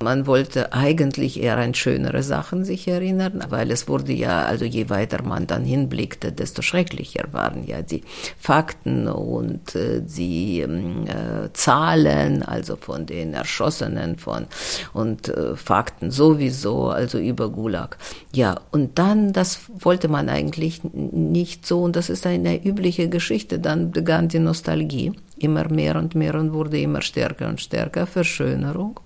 Man 0.00 0.28
wollte 0.28 0.72
eigentlich 0.72 1.42
eher 1.42 1.56
an 1.56 1.74
schönere 1.74 2.22
Sachen 2.22 2.64
sich 2.64 2.86
erinnern, 2.86 3.44
weil 3.48 3.72
es 3.72 3.88
wurde 3.88 4.12
ja, 4.12 4.44
also 4.44 4.64
je 4.64 4.88
weiter 4.88 5.22
man 5.24 5.48
dann 5.48 5.64
hinblickte, 5.64 6.30
desto 6.30 6.62
schrecklicher 6.62 7.24
waren 7.32 7.66
ja 7.66 7.82
die 7.82 8.04
Fakten 8.38 9.08
und 9.08 9.74
äh, 9.74 10.00
die 10.00 10.60
ähm, 10.60 11.06
äh, 11.08 11.52
Zahlen, 11.54 12.44
also 12.44 12.76
von 12.76 13.06
den 13.06 13.34
Erschossenen 13.34 14.16
von 14.16 14.46
und 14.92 15.28
äh, 15.28 15.56
Fakten 15.56 16.12
sowieso, 16.12 16.88
also 16.88 17.18
über 17.18 17.50
Gulag. 17.50 17.96
Ja, 18.32 18.60
und 18.70 18.98
dann, 18.98 19.32
das 19.32 19.60
wollte 19.80 20.06
man 20.06 20.28
eigentlich 20.28 20.82
nicht 20.84 21.66
so 21.66 21.82
und 21.82 21.96
das 21.96 22.10
ist 22.10 22.26
ein 22.26 22.43
eine 22.44 22.64
übliche 22.64 23.08
Geschichte. 23.08 23.58
Dann 23.58 23.90
begann 23.90 24.28
die 24.28 24.38
Nostalgie 24.38 25.12
immer 25.38 25.68
mehr 25.68 25.96
und 25.96 26.14
mehr 26.14 26.34
und 26.34 26.52
wurde 26.52 26.80
immer 26.80 27.02
stärker 27.02 27.48
und 27.48 27.60
stärker. 27.60 28.06
Verschönerung. 28.06 29.00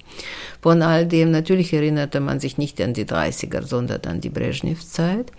Von 0.60 0.82
all 0.82 1.06
dem, 1.06 1.30
natürlich 1.30 1.72
erinnerte 1.72 2.20
man 2.20 2.40
sich 2.40 2.58
nicht 2.58 2.80
an 2.80 2.94
die 2.94 3.04
30er, 3.04 3.62
sondern 3.62 4.02
an 4.06 4.20
die 4.20 4.30
Brezhnev-Zeit 4.30 5.32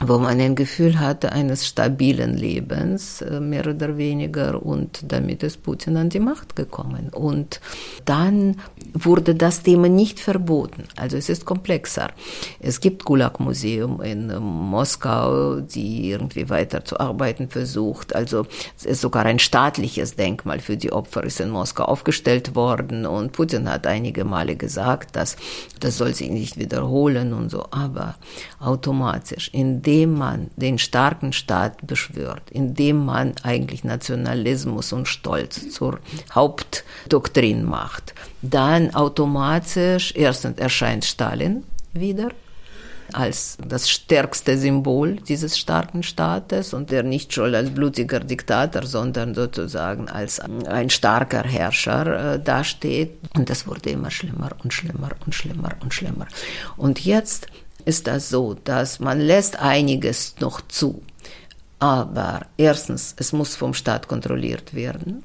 wo 0.00 0.18
man 0.18 0.40
ein 0.40 0.54
Gefühl 0.54 1.00
hatte 1.00 1.32
eines 1.32 1.66
stabilen 1.66 2.36
Lebens, 2.36 3.20
äh, 3.20 3.40
mehr 3.40 3.66
oder 3.66 3.96
weniger, 3.96 4.62
und 4.62 5.00
damit 5.08 5.42
ist 5.42 5.62
Putin 5.62 5.96
an 5.96 6.08
die 6.08 6.20
Macht 6.20 6.54
gekommen. 6.54 7.08
Und 7.10 7.60
dann 8.04 8.56
wurde 8.94 9.34
das 9.34 9.62
Thema 9.62 9.88
nicht 9.88 10.20
verboten. 10.20 10.84
Also 10.96 11.16
es 11.16 11.28
ist 11.28 11.44
komplexer. 11.44 12.10
Es 12.60 12.80
gibt 12.80 13.04
Gulag-Museum 13.04 14.00
in 14.00 14.34
Moskau, 14.38 15.60
die 15.60 16.10
irgendwie 16.10 16.48
weiterzuarbeiten 16.48 17.48
versucht. 17.48 18.14
Also 18.14 18.46
es 18.76 18.84
ist 18.84 19.00
sogar 19.00 19.26
ein 19.26 19.38
staatliches 19.38 20.14
Denkmal 20.14 20.60
für 20.60 20.76
die 20.76 20.92
Opfer 20.92 21.24
ist 21.24 21.40
in 21.40 21.50
Moskau 21.50 21.84
aufgestellt 21.84 22.54
worden. 22.54 23.04
Und 23.04 23.32
Putin 23.32 23.68
hat 23.68 23.86
einige 23.86 24.24
Male 24.24 24.56
gesagt, 24.56 25.16
dass 25.16 25.36
das 25.80 25.98
soll 25.98 26.14
sich 26.14 26.30
nicht 26.30 26.58
wiederholen 26.58 27.32
und 27.32 27.50
so. 27.50 27.66
Aber 27.70 28.14
automatisch 28.60 29.50
in 29.52 29.82
indem 29.88 30.18
man 30.18 30.50
den 30.56 30.78
starken 30.78 31.32
Staat 31.32 31.86
beschwört, 31.86 32.50
indem 32.50 33.06
man 33.06 33.32
eigentlich 33.42 33.84
Nationalismus 33.84 34.92
und 34.92 35.08
Stolz 35.08 35.70
zur 35.70 36.00
Hauptdoktrin 36.34 37.64
macht, 37.64 38.14
dann 38.42 38.94
automatisch 38.94 40.12
erstens 40.14 40.58
erscheint 40.58 41.06
Stalin 41.06 41.64
wieder 41.94 42.28
als 43.14 43.56
das 43.66 43.88
stärkste 43.88 44.58
Symbol 44.58 45.16
dieses 45.26 45.58
starken 45.58 46.02
Staates 46.02 46.74
und 46.74 46.90
der 46.90 47.02
nicht 47.02 47.32
schon 47.32 47.54
als 47.54 47.70
blutiger 47.70 48.20
Diktator, 48.20 48.82
sondern 48.84 49.34
sozusagen 49.34 50.10
als 50.10 50.38
ein 50.38 50.90
starker 50.90 51.44
Herrscher 51.44 52.34
äh, 52.34 52.38
dasteht. 52.38 53.12
Und 53.34 53.48
das 53.48 53.66
wurde 53.66 53.88
immer 53.88 54.10
schlimmer 54.10 54.50
und 54.62 54.74
schlimmer 54.74 55.12
und 55.24 55.34
schlimmer 55.34 55.70
und 55.80 55.94
schlimmer. 55.94 56.26
Und 56.76 57.02
jetzt 57.06 57.46
ist 57.88 58.06
das 58.06 58.28
so, 58.28 58.52
dass 58.52 59.00
man 59.00 59.18
lässt 59.18 59.56
einiges 59.56 60.34
noch 60.40 60.60
zu. 60.68 61.02
Aber 61.78 62.42
erstens, 62.58 63.14
es 63.16 63.32
muss 63.32 63.56
vom 63.56 63.72
Staat 63.72 64.08
kontrolliert 64.08 64.74
werden 64.74 65.22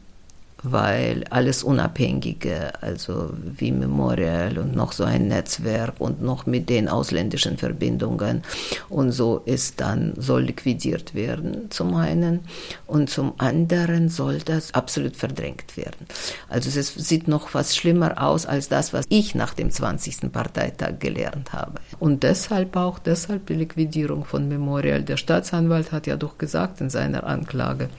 weil 0.63 1.25
alles 1.29 1.63
Unabhängige, 1.63 2.81
also 2.81 3.29
wie 3.33 3.71
Memorial 3.71 4.57
und 4.57 4.75
noch 4.75 4.93
so 4.93 5.03
ein 5.03 5.27
Netzwerk 5.27 5.95
und 5.99 6.21
noch 6.21 6.45
mit 6.45 6.69
den 6.69 6.87
ausländischen 6.87 7.57
Verbindungen 7.57 8.43
und 8.89 9.11
so 9.11 9.41
ist 9.45 9.81
dann, 9.81 10.13
soll 10.17 10.43
liquidiert 10.43 11.13
werden 11.13 11.69
zum 11.69 11.95
einen 11.95 12.41
und 12.87 13.09
zum 13.09 13.33
anderen 13.37 14.09
soll 14.09 14.39
das 14.39 14.73
absolut 14.73 15.17
verdrängt 15.17 15.75
werden. 15.75 16.07
Also 16.49 16.79
es 16.79 16.93
sieht 16.93 17.27
noch 17.27 17.53
was 17.53 17.75
schlimmer 17.75 18.23
aus 18.23 18.45
als 18.45 18.69
das, 18.69 18.93
was 18.93 19.05
ich 19.09 19.35
nach 19.35 19.53
dem 19.53 19.69
20. 19.69 20.31
Parteitag 20.31 20.99
gelernt 20.99 21.53
habe. 21.53 21.81
Und 21.99 22.23
deshalb 22.23 22.75
auch, 22.75 22.99
deshalb 22.99 23.47
die 23.47 23.55
Liquidierung 23.55 24.25
von 24.25 24.47
Memorial. 24.47 25.03
Der 25.03 25.17
Staatsanwalt 25.17 25.91
hat 25.91 26.07
ja 26.07 26.15
doch 26.15 26.37
gesagt 26.37 26.81
in 26.81 26.89
seiner 26.89 27.25
Anklage, 27.25 27.89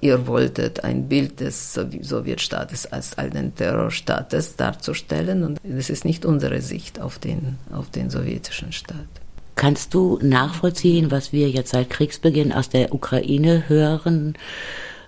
Ihr 0.00 0.26
wolltet 0.26 0.84
ein 0.84 1.08
Bild 1.08 1.40
des 1.40 1.72
Sowjetstaates 1.72 2.92
als 2.92 3.16
einen 3.16 3.54
Terrorstaates 3.54 4.56
darzustellen 4.56 5.42
und 5.42 5.60
das 5.64 5.90
ist 5.90 6.04
nicht 6.04 6.24
unsere 6.24 6.60
Sicht 6.60 7.00
auf 7.00 7.18
den, 7.18 7.58
auf 7.72 7.90
den 7.90 8.10
sowjetischen 8.10 8.72
Staat. 8.72 8.96
Kannst 9.54 9.94
du 9.94 10.18
nachvollziehen, 10.20 11.10
was 11.10 11.32
wir 11.32 11.48
jetzt 11.48 11.70
seit 11.70 11.88
Kriegsbeginn 11.88 12.52
aus 12.52 12.68
der 12.68 12.92
Ukraine 12.92 13.64
hören? 13.68 14.34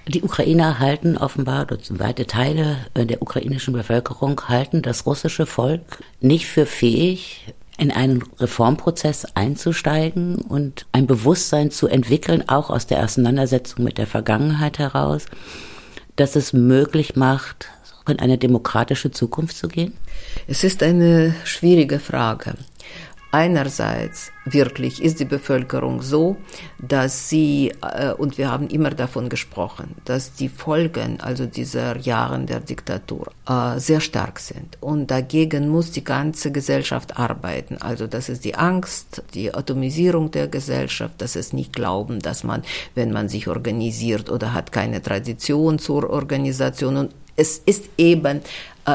Die 0.06 0.22
Ukrainer 0.22 0.78
halten 0.78 1.18
offenbar, 1.18 1.66
weite 1.90 2.26
Teile 2.26 2.78
der 2.96 3.20
ukrainischen 3.20 3.74
Bevölkerung 3.74 4.40
halten 4.48 4.80
das 4.80 5.04
russische 5.04 5.44
Volk 5.44 6.02
nicht 6.22 6.46
für 6.46 6.64
fähig, 6.64 7.52
in 7.78 7.90
einen 7.90 8.22
Reformprozess 8.38 9.24
einzusteigen 9.34 10.36
und 10.36 10.86
ein 10.92 11.06
Bewusstsein 11.06 11.70
zu 11.70 11.86
entwickeln, 11.86 12.48
auch 12.48 12.70
aus 12.70 12.86
der 12.86 13.02
Auseinandersetzung 13.02 13.84
mit 13.84 13.98
der 13.98 14.06
Vergangenheit 14.06 14.78
heraus, 14.78 15.26
dass 16.16 16.36
es 16.36 16.52
möglich 16.52 17.16
macht, 17.16 17.68
in 18.08 18.18
eine 18.18 18.38
demokratische 18.38 19.10
Zukunft 19.10 19.56
zu 19.56 19.68
gehen? 19.68 19.92
Es 20.46 20.64
ist 20.64 20.82
eine 20.82 21.34
schwierige 21.44 22.00
Frage. 22.00 22.54
Einerseits 23.30 24.32
wirklich 24.46 25.02
ist 25.02 25.20
die 25.20 25.26
Bevölkerung 25.26 26.00
so, 26.00 26.38
dass 26.78 27.28
sie, 27.28 27.74
äh, 27.82 28.12
und 28.12 28.38
wir 28.38 28.50
haben 28.50 28.68
immer 28.68 28.88
davon 28.90 29.28
gesprochen, 29.28 29.94
dass 30.06 30.32
die 30.32 30.48
Folgen, 30.48 31.20
also 31.20 31.44
dieser 31.44 31.98
Jahren 31.98 32.46
der 32.46 32.60
Diktatur, 32.60 33.30
äh, 33.46 33.78
sehr 33.78 34.00
stark 34.00 34.40
sind. 34.40 34.78
Und 34.80 35.10
dagegen 35.10 35.68
muss 35.68 35.90
die 35.90 36.04
ganze 36.04 36.52
Gesellschaft 36.52 37.18
arbeiten. 37.18 37.76
Also 37.82 38.06
das 38.06 38.30
ist 38.30 38.46
die 38.46 38.54
Angst, 38.54 39.22
die 39.34 39.54
Atomisierung 39.54 40.30
der 40.30 40.48
Gesellschaft, 40.48 41.16
das 41.18 41.36
ist 41.36 41.52
nicht 41.52 41.74
glauben, 41.74 42.20
dass 42.20 42.44
man, 42.44 42.62
wenn 42.94 43.12
man 43.12 43.28
sich 43.28 43.46
organisiert 43.46 44.30
oder 44.30 44.54
hat 44.54 44.72
keine 44.72 45.02
Tradition 45.02 45.78
zur 45.78 46.08
Organisation 46.08 46.96
und 46.96 47.14
es 47.38 47.62
ist 47.64 47.84
eben 47.98 48.40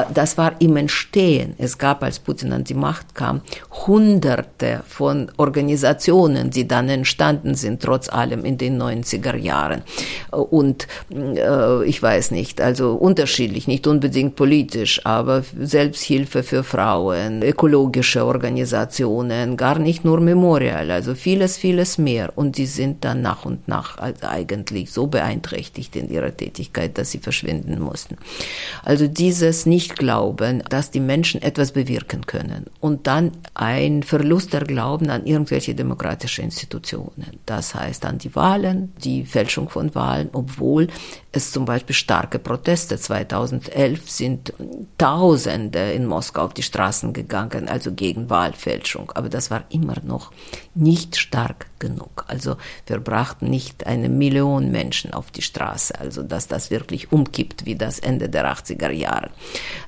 das 0.02 0.38
war 0.38 0.60
im 0.60 0.76
Entstehen. 0.76 1.54
Es 1.58 1.78
gab, 1.78 2.02
als 2.02 2.18
Putin 2.18 2.52
an 2.52 2.64
die 2.64 2.74
Macht 2.74 3.14
kam, 3.14 3.42
hunderte 3.86 4.82
von 4.88 5.30
Organisationen, 5.36 6.50
die 6.50 6.66
dann 6.66 6.88
entstanden 6.88 7.54
sind, 7.54 7.82
trotz 7.82 8.08
allem 8.08 8.44
in 8.44 8.58
den 8.58 8.80
90er 8.80 9.36
Jahren. 9.36 9.82
Und 10.30 10.88
äh, 11.12 11.84
ich 11.84 12.02
weiß 12.02 12.30
nicht, 12.30 12.60
also 12.60 12.94
unterschiedlich, 12.94 13.66
nicht 13.66 13.86
unbedingt 13.86 14.36
politisch, 14.36 15.04
aber 15.04 15.44
Selbsthilfe 15.60 16.42
für 16.42 16.64
Frauen, 16.64 17.42
ökologische 17.42 18.24
Organisationen, 18.24 19.56
gar 19.56 19.78
nicht 19.78 20.04
nur 20.04 20.20
Memorial, 20.20 20.90
also 20.90 21.14
vieles, 21.14 21.56
vieles 21.56 21.98
mehr. 21.98 22.32
Und 22.36 22.56
die 22.56 22.66
sind 22.66 23.04
dann 23.04 23.22
nach 23.22 23.44
und 23.44 23.68
nach 23.68 23.98
eigentlich 23.98 24.92
so 24.92 25.06
beeinträchtigt 25.06 25.94
in 25.96 26.10
ihrer 26.10 26.36
Tätigkeit, 26.36 26.96
dass 26.98 27.10
sie 27.10 27.18
verschwinden 27.18 27.80
mussten. 27.80 28.16
Also 28.82 29.06
dieses 29.06 29.66
nicht 29.66 29.83
nicht 29.84 29.98
glauben, 29.98 30.62
dass 30.70 30.90
die 30.90 31.00
Menschen 31.00 31.42
etwas 31.42 31.72
bewirken 31.72 32.24
können. 32.24 32.66
Und 32.80 33.06
dann 33.06 33.32
ein 33.52 34.02
Verlust 34.02 34.54
der 34.54 34.64
Glauben 34.64 35.10
an 35.10 35.26
irgendwelche 35.26 35.74
demokratische 35.74 36.40
Institutionen. 36.40 37.38
Das 37.44 37.74
heißt 37.74 38.06
an 38.06 38.16
die 38.16 38.34
Wahlen, 38.34 38.94
die 39.04 39.26
Fälschung 39.26 39.68
von 39.68 39.94
Wahlen, 39.94 40.30
obwohl 40.32 40.88
es 41.34 41.50
zum 41.50 41.64
Beispiel 41.64 41.94
starke 41.94 42.38
Proteste 42.38 42.98
2011 42.98 44.08
sind 44.10 44.52
Tausende 44.98 45.92
in 45.92 46.06
Moskau 46.06 46.42
auf 46.42 46.54
die 46.54 46.62
Straßen 46.62 47.12
gegangen, 47.12 47.68
also 47.68 47.92
gegen 47.92 48.30
Wahlfälschung. 48.30 49.10
Aber 49.14 49.28
das 49.28 49.50
war 49.50 49.64
immer 49.70 49.96
noch 50.04 50.32
nicht 50.74 51.16
stark 51.16 51.66
genug. 51.78 52.24
Also 52.28 52.56
wir 52.86 52.98
brachten 53.00 53.50
nicht 53.50 53.86
eine 53.86 54.08
Million 54.08 54.70
Menschen 54.70 55.12
auf 55.12 55.30
die 55.30 55.42
Straße, 55.42 55.98
also 55.98 56.22
dass 56.22 56.46
das 56.46 56.70
wirklich 56.70 57.12
umkippt 57.12 57.66
wie 57.66 57.74
das 57.74 57.98
Ende 57.98 58.28
der 58.28 58.46
80er 58.52 58.90
Jahre 58.90 59.30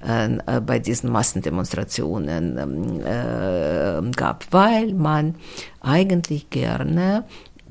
äh, 0.07 0.61
bei 0.61 0.79
diesen 0.79 1.11
Massendemonstrationen 1.13 2.59
ähm, 2.59 3.01
äh, 3.01 4.11
gab, 4.13 4.47
weil 4.51 4.93
man 4.95 5.37
eigentlich 5.81 6.51
gerne 6.51 7.25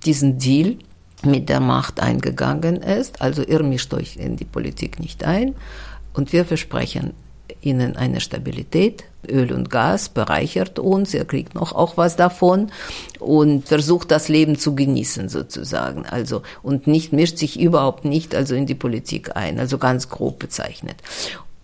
diesen 0.06 0.38
Deal 0.38 0.78
mit 1.26 1.50
der 1.50 1.60
Macht 1.60 2.00
eingegangen 2.00 2.78
ist. 2.78 3.22
Also 3.22 3.44
ihr 3.44 3.64
mischt 3.64 3.94
euch 3.94 4.18
in 4.18 4.36
die 4.36 4.46
Politik 4.46 5.00
nicht 5.00 5.24
ein. 5.24 5.56
Und 6.14 6.34
wir 6.34 6.46
versprechen 6.46 7.14
ihnen 7.62 7.96
eine 7.96 8.22
Stabilität. 8.22 9.04
Öl 9.28 9.52
und 9.52 9.70
Gas 9.70 10.10
bereichert 10.10 10.78
uns, 10.78 11.14
ihr 11.14 11.26
kriegt 11.26 11.56
noch 11.56 11.74
auch 11.74 11.98
was 11.98 12.16
davon 12.16 12.72
und 13.20 13.68
versucht 13.68 14.12
das 14.12 14.30
Leben 14.30 14.58
zu 14.58 14.76
genießen 14.76 15.30
sozusagen. 15.30 16.06
Also 16.06 16.44
und 16.62 16.88
nicht 16.88 17.12
mischt 17.12 17.38
sich 17.38 17.60
überhaupt 17.60 18.06
nicht 18.06 18.36
also 18.36 18.56
in 18.56 18.68
die 18.68 18.76
Politik 18.76 19.36
ein, 19.36 19.60
also 19.60 19.78
ganz 19.78 20.10
grob 20.10 20.40
bezeichnet. 20.40 20.98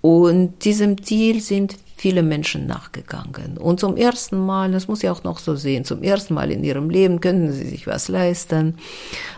Und 0.02 0.66
diesem 0.66 1.04
Ziel 1.04 1.42
sind 1.42 1.76
viele 2.02 2.24
Menschen 2.24 2.66
nachgegangen. 2.66 3.60
Und 3.60 3.80
zum 3.80 3.96
ersten 3.96 4.44
Mal, 4.44 4.72
das 4.72 4.88
muss 4.88 5.04
ich 5.04 5.10
auch 5.12 5.24
noch 5.24 5.38
so 5.38 5.56
sehen, 5.56 5.86
zum 5.86 6.02
ersten 6.02 6.34
Mal 6.34 6.50
in 6.50 6.64
ihrem 6.64 6.90
Leben 6.90 7.22
können 7.22 7.52
sie 7.52 7.68
sich 7.68 7.86
was 7.86 8.08
leisten. 8.08 8.78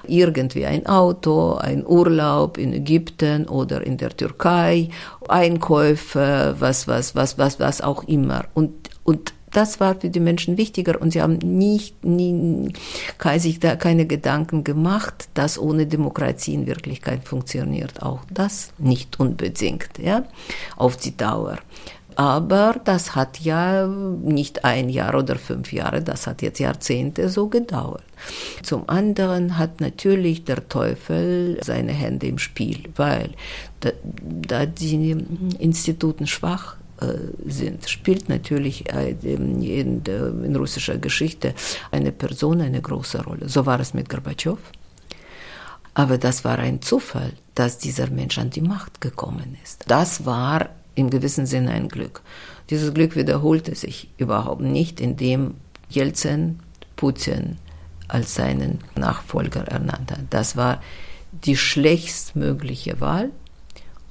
Irgendwie 0.08 0.66
ein 0.66 0.86
Auto, 0.86 1.56
ein 1.56 1.86
Urlaub 1.86 2.58
in 2.58 2.72
Ägypten 2.72 3.50
oder 3.50 3.86
in 3.86 3.98
der 3.98 4.16
Türkei, 4.16 4.88
Einkäufe, 5.28 6.56
was, 6.58 6.88
was, 6.88 7.16
was, 7.16 7.38
was, 7.38 7.60
was 7.60 7.82
auch 7.82 8.06
immer. 8.06 8.46
Und, 8.54 8.72
und 9.04 9.34
das 9.52 9.82
war 9.82 10.00
für 10.00 10.10
die 10.10 10.22
Menschen 10.22 10.58
wichtiger 10.58 11.02
und 11.02 11.12
sie 11.12 11.22
haben 11.22 11.38
nicht, 11.38 12.06
nie, 12.06 12.72
sich 13.38 13.60
da 13.60 13.76
keine 13.76 14.06
Gedanken 14.06 14.64
gemacht, 14.64 15.28
dass 15.34 15.60
ohne 15.60 15.86
Demokratie 15.86 16.54
in 16.54 16.66
Wirklichkeit 16.66 17.28
funktioniert. 17.28 18.02
Auch 18.02 18.22
das 18.32 18.72
nicht 18.78 19.20
unbedingt, 19.20 19.90
ja, 20.02 20.24
auf 20.78 20.96
die 20.96 21.16
Dauer. 21.16 21.58
Aber 22.16 22.80
das 22.84 23.16
hat 23.16 23.40
ja 23.40 23.88
nicht 23.88 24.66
ein 24.66 24.90
Jahr 24.90 25.16
oder 25.16 25.36
fünf 25.36 25.74
Jahre, 25.74 26.02
das 26.02 26.28
hat 26.28 26.42
jetzt 26.42 26.60
Jahrzehnte 26.60 27.30
so 27.30 27.48
gedauert. 27.48 28.04
Zum 28.62 28.88
anderen 28.88 29.58
hat 29.58 29.82
natürlich 29.82 30.46
der 30.46 30.68
Teufel 30.68 31.60
seine 31.64 31.92
Hände 31.92 32.28
im 32.28 32.38
Spiel, 32.38 32.90
weil 32.96 33.32
da, 33.82 33.92
da 34.48 34.66
die 34.66 35.12
Instituten 35.60 36.28
schwach 36.28 36.78
äh, 37.02 37.06
sind, 37.46 37.90
spielt 37.90 38.30
natürlich 38.30 38.92
äh, 38.94 39.16
in, 39.24 40.04
der, 40.04 40.28
in 40.28 40.56
russischer 40.56 40.98
Geschichte 40.98 41.54
eine 41.92 42.12
Person 42.12 42.62
eine 42.62 42.82
große 42.82 43.24
Rolle. 43.24 43.50
So 43.50 43.66
war 43.66 43.80
es 43.80 43.94
mit 43.94 44.10
Gorbatschow. 44.10 44.60
Aber 45.96 46.18
das 46.18 46.44
war 46.44 46.58
ein 46.60 46.82
Zufall, 46.82 47.34
dass 47.56 47.78
dieser 47.78 48.10
Mensch 48.10 48.38
an 48.38 48.50
die 48.50 48.62
Macht 48.62 49.00
gekommen 49.02 49.58
ist. 49.64 49.84
Das 49.88 50.26
war 50.26 50.70
im 50.96 51.10
gewissen 51.10 51.46
Sinne 51.46 51.72
ein 51.72 51.90
Glück. 51.90 52.22
Dieses 52.70 52.94
Glück 52.94 53.16
wiederholte 53.16 53.76
sich 53.76 54.10
überhaupt 54.18 54.62
nicht, 54.62 55.00
indem 55.02 55.56
Jelzin 55.90 56.60
Putin 56.96 57.58
als 58.08 58.36
seinen 58.36 58.80
Nachfolger 58.96 59.62
ernannt 59.68 60.12
hat. 60.12 60.22
Das 60.30 60.56
war 60.56 60.82
die 61.32 61.58
schlechtstmögliche 61.58 63.02
Wahl. 63.02 63.32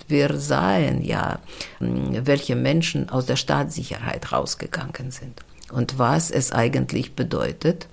Wir 0.09 0.37
sahen 0.39 1.03
ja, 1.03 1.39
welche 1.79 2.57
Menschen 2.57 3.09
aus 3.09 3.27
der 3.27 3.37
Staatssicherheit 3.37 4.33
rausgegangen 4.33 5.11
sind 5.11 5.43
und 5.73 5.99
was 5.99 6.31
es 6.31 6.53
eigentlich 6.53 7.15
bedeutet, 7.15 7.89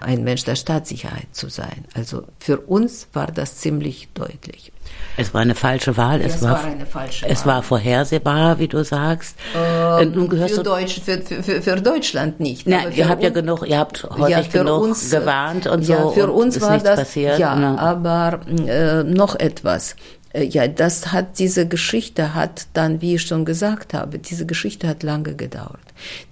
ein 0.00 0.24
Mensch 0.24 0.44
der 0.44 0.56
Staatssicherheit 0.56 1.28
zu 1.32 1.48
sein. 1.48 1.84
Also 1.94 2.24
für 2.38 2.58
uns 2.58 3.08
war 3.12 3.28
das 3.28 3.58
ziemlich 3.58 4.08
deutlich. 4.14 4.72
Es 5.16 5.34
war 5.34 5.40
eine 5.40 5.54
falsche 5.54 5.96
Wahl. 5.96 6.20
Es, 6.20 6.36
es 6.36 6.42
war, 6.42 6.52
war, 6.52 6.64
eine 6.64 6.86
falsche 6.86 7.24
Wahl. 7.24 7.32
Es 7.32 7.44
war 7.44 7.62
vorhersehbar, 7.62 8.58
wie 8.58 8.68
du 8.68 8.84
sagst. 8.84 9.36
Ähm, 9.54 10.12
Nun 10.12 10.28
gehörst 10.28 10.54
für, 10.54 10.62
Deutsch, 10.62 11.00
für, 11.00 11.20
für, 11.20 11.60
für 11.60 11.76
Deutschland 11.80 12.38
nicht. 12.40 12.66
Na, 12.66 12.88
ihr 12.88 13.08
habt 13.08 13.22
ja 13.22 13.30
genug, 13.30 13.66
ihr 13.66 13.78
habt 13.78 14.04
häufig 14.04 14.52
ja, 14.52 14.62
genug 14.62 14.82
uns, 14.82 15.10
gewarnt 15.10 15.66
und 15.66 15.86
ja, 15.86 16.02
so. 16.02 16.10
Für 16.10 16.30
uns 16.30 16.60
war 16.60 16.78
das 16.78 17.00
passiert. 17.00 17.38
Ja, 17.38 17.56
ne? 17.56 17.78
aber 17.78 18.40
äh, 18.66 19.02
noch 19.02 19.34
etwas. 19.34 19.96
Äh, 20.32 20.44
ja, 20.44 20.68
das 20.68 21.12
hat 21.12 21.38
diese 21.38 21.66
Geschichte 21.66 22.34
hat 22.34 22.66
dann, 22.74 23.00
wie 23.00 23.14
ich 23.14 23.22
schon 23.22 23.44
gesagt 23.44 23.94
habe, 23.94 24.18
diese 24.18 24.46
Geschichte 24.46 24.88
hat 24.88 25.02
lange 25.02 25.34
gedauert. 25.34 25.80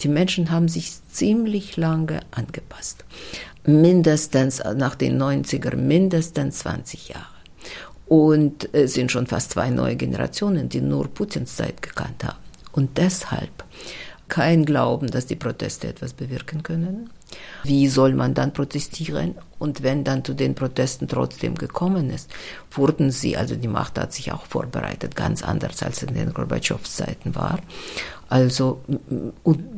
Die 0.01 0.09
Menschen 0.09 0.51
haben 0.51 0.69
sich 0.69 0.93
ziemlich 1.11 1.77
lange 1.77 2.21
angepasst. 2.31 3.05
Mindestens 3.65 4.63
nach 4.77 4.95
den 4.95 5.21
90er, 5.21 5.77
mindestens 5.77 6.59
20 6.61 7.09
Jahre. 7.09 7.27
Und 8.07 8.73
es 8.73 8.95
sind 8.95 9.11
schon 9.11 9.27
fast 9.27 9.51
zwei 9.51 9.71
neue 9.71 9.97
Generationen, 9.97 10.69
die 10.69 10.81
nur 10.81 11.09
Putins 11.09 11.57
Zeit 11.57 11.83
gekannt 11.83 12.23
haben. 12.23 12.39
Und 12.73 12.99
deshalb 12.99 13.65
kein 14.29 14.65
Glauben, 14.65 15.09
dass 15.09 15.27
die 15.27 15.37
Proteste 15.37 15.89
etwas 15.89 16.13
bewirken 16.13 16.63
können. 16.63 17.11
Wie 17.65 17.89
soll 17.89 18.15
man 18.15 18.35
dann 18.35 18.53
protestieren? 18.53 19.35
Und 19.59 19.83
wenn 19.83 20.05
dann 20.05 20.25
zu 20.25 20.35
den 20.35 20.55
Protesten 20.55 21.09
trotzdem 21.09 21.55
gekommen 21.55 22.11
ist, 22.11 22.31
wurden 22.71 23.11
sie, 23.11 23.37
also 23.37 23.57
die 23.57 23.69
Macht 23.69 23.99
hat 23.99 24.13
sich 24.13 24.33
auch 24.33 24.47
vorbereitet, 24.47 25.17
ganz 25.17 25.43
anders 25.43 25.83
als 25.83 26.03
in 26.03 26.15
den 26.15 26.33
Gorbatschows 26.33 26.97
Zeiten 26.97 27.35
war. 27.35 27.59
Also 28.29 28.81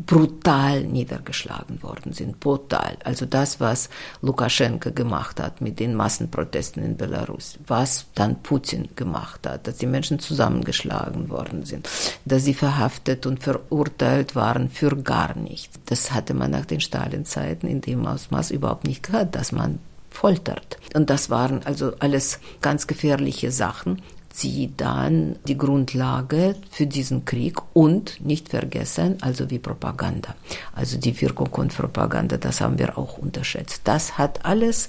brutal 0.06 0.84
niedergeschlagen 0.84 1.82
worden 1.82 2.12
sind, 2.12 2.40
brutal. 2.40 2.96
Also 3.04 3.26
das, 3.26 3.60
was 3.60 3.90
Lukaschenko 4.22 4.92
gemacht 4.92 5.40
hat 5.40 5.60
mit 5.60 5.78
den 5.80 5.94
Massenprotesten 5.94 6.82
in 6.82 6.96
Belarus, 6.96 7.58
was 7.66 8.06
dann 8.14 8.42
Putin 8.42 8.88
gemacht 8.96 9.46
hat, 9.46 9.66
dass 9.66 9.78
die 9.78 9.86
Menschen 9.86 10.18
zusammengeschlagen 10.18 11.28
worden 11.28 11.64
sind, 11.64 11.88
dass 12.24 12.44
sie 12.44 12.54
verhaftet 12.54 13.26
und 13.26 13.42
verurteilt 13.42 14.34
waren 14.34 14.70
für 14.70 14.96
gar 14.96 15.36
nichts. 15.36 15.78
Das 15.86 16.12
hatte 16.12 16.34
man 16.34 16.50
nach 16.50 16.66
den 16.66 16.80
Stalin-Zeiten 16.80 17.66
in 17.66 17.80
dem 17.80 18.06
Ausmaß 18.06 18.50
überhaupt 18.50 18.84
nicht 18.84 19.02
gehört, 19.02 19.34
dass 19.34 19.52
man 19.52 19.78
foltert. 20.10 20.78
Und 20.94 21.10
das 21.10 21.30
waren 21.30 21.62
also 21.64 21.92
alles 22.00 22.40
ganz 22.60 22.86
gefährliche 22.86 23.52
Sachen, 23.52 24.02
sie 24.38 24.72
dann 24.76 25.36
die 25.46 25.58
Grundlage 25.58 26.56
für 26.70 26.86
diesen 26.86 27.24
Krieg 27.24 27.56
und 27.72 28.24
nicht 28.24 28.48
vergessen, 28.48 29.18
also 29.20 29.50
wie 29.50 29.58
Propaganda. 29.58 30.34
Also 30.74 30.98
die 30.98 31.20
Wirkung 31.20 31.50
von 31.50 31.68
Propaganda, 31.68 32.36
das 32.36 32.60
haben 32.60 32.78
wir 32.78 32.98
auch 32.98 33.18
unterschätzt. 33.18 33.82
Das 33.84 34.18
hat 34.18 34.44
alles 34.44 34.88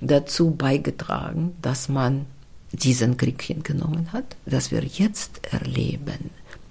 dazu 0.00 0.50
beigetragen, 0.50 1.56
dass 1.62 1.88
man 1.88 2.26
diesen 2.72 3.16
Krieg 3.16 3.42
hingenommen 3.42 4.12
hat, 4.12 4.36
das 4.46 4.70
wir 4.70 4.84
jetzt 4.84 5.40
erleben 5.52 6.30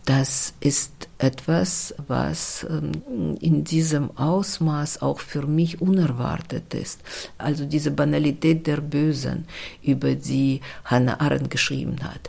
das 0.09 0.55
ist 0.59 1.07
etwas, 1.19 1.93
was 2.07 2.65
ähm, 2.67 3.37
in 3.41 3.63
diesem 3.63 4.17
Ausmaß 4.17 5.03
auch 5.03 5.19
für 5.19 5.45
mich 5.45 5.81
unerwartet 5.81 6.73
ist. 6.73 7.01
Also 7.37 7.63
diese 7.65 7.91
Banalität 7.91 8.65
der 8.65 8.77
Bösen, 8.77 9.45
über 9.83 10.15
die 10.15 10.61
Hannah 10.83 11.19
Arendt 11.19 11.51
geschrieben 11.51 11.97
hat. 12.01 12.27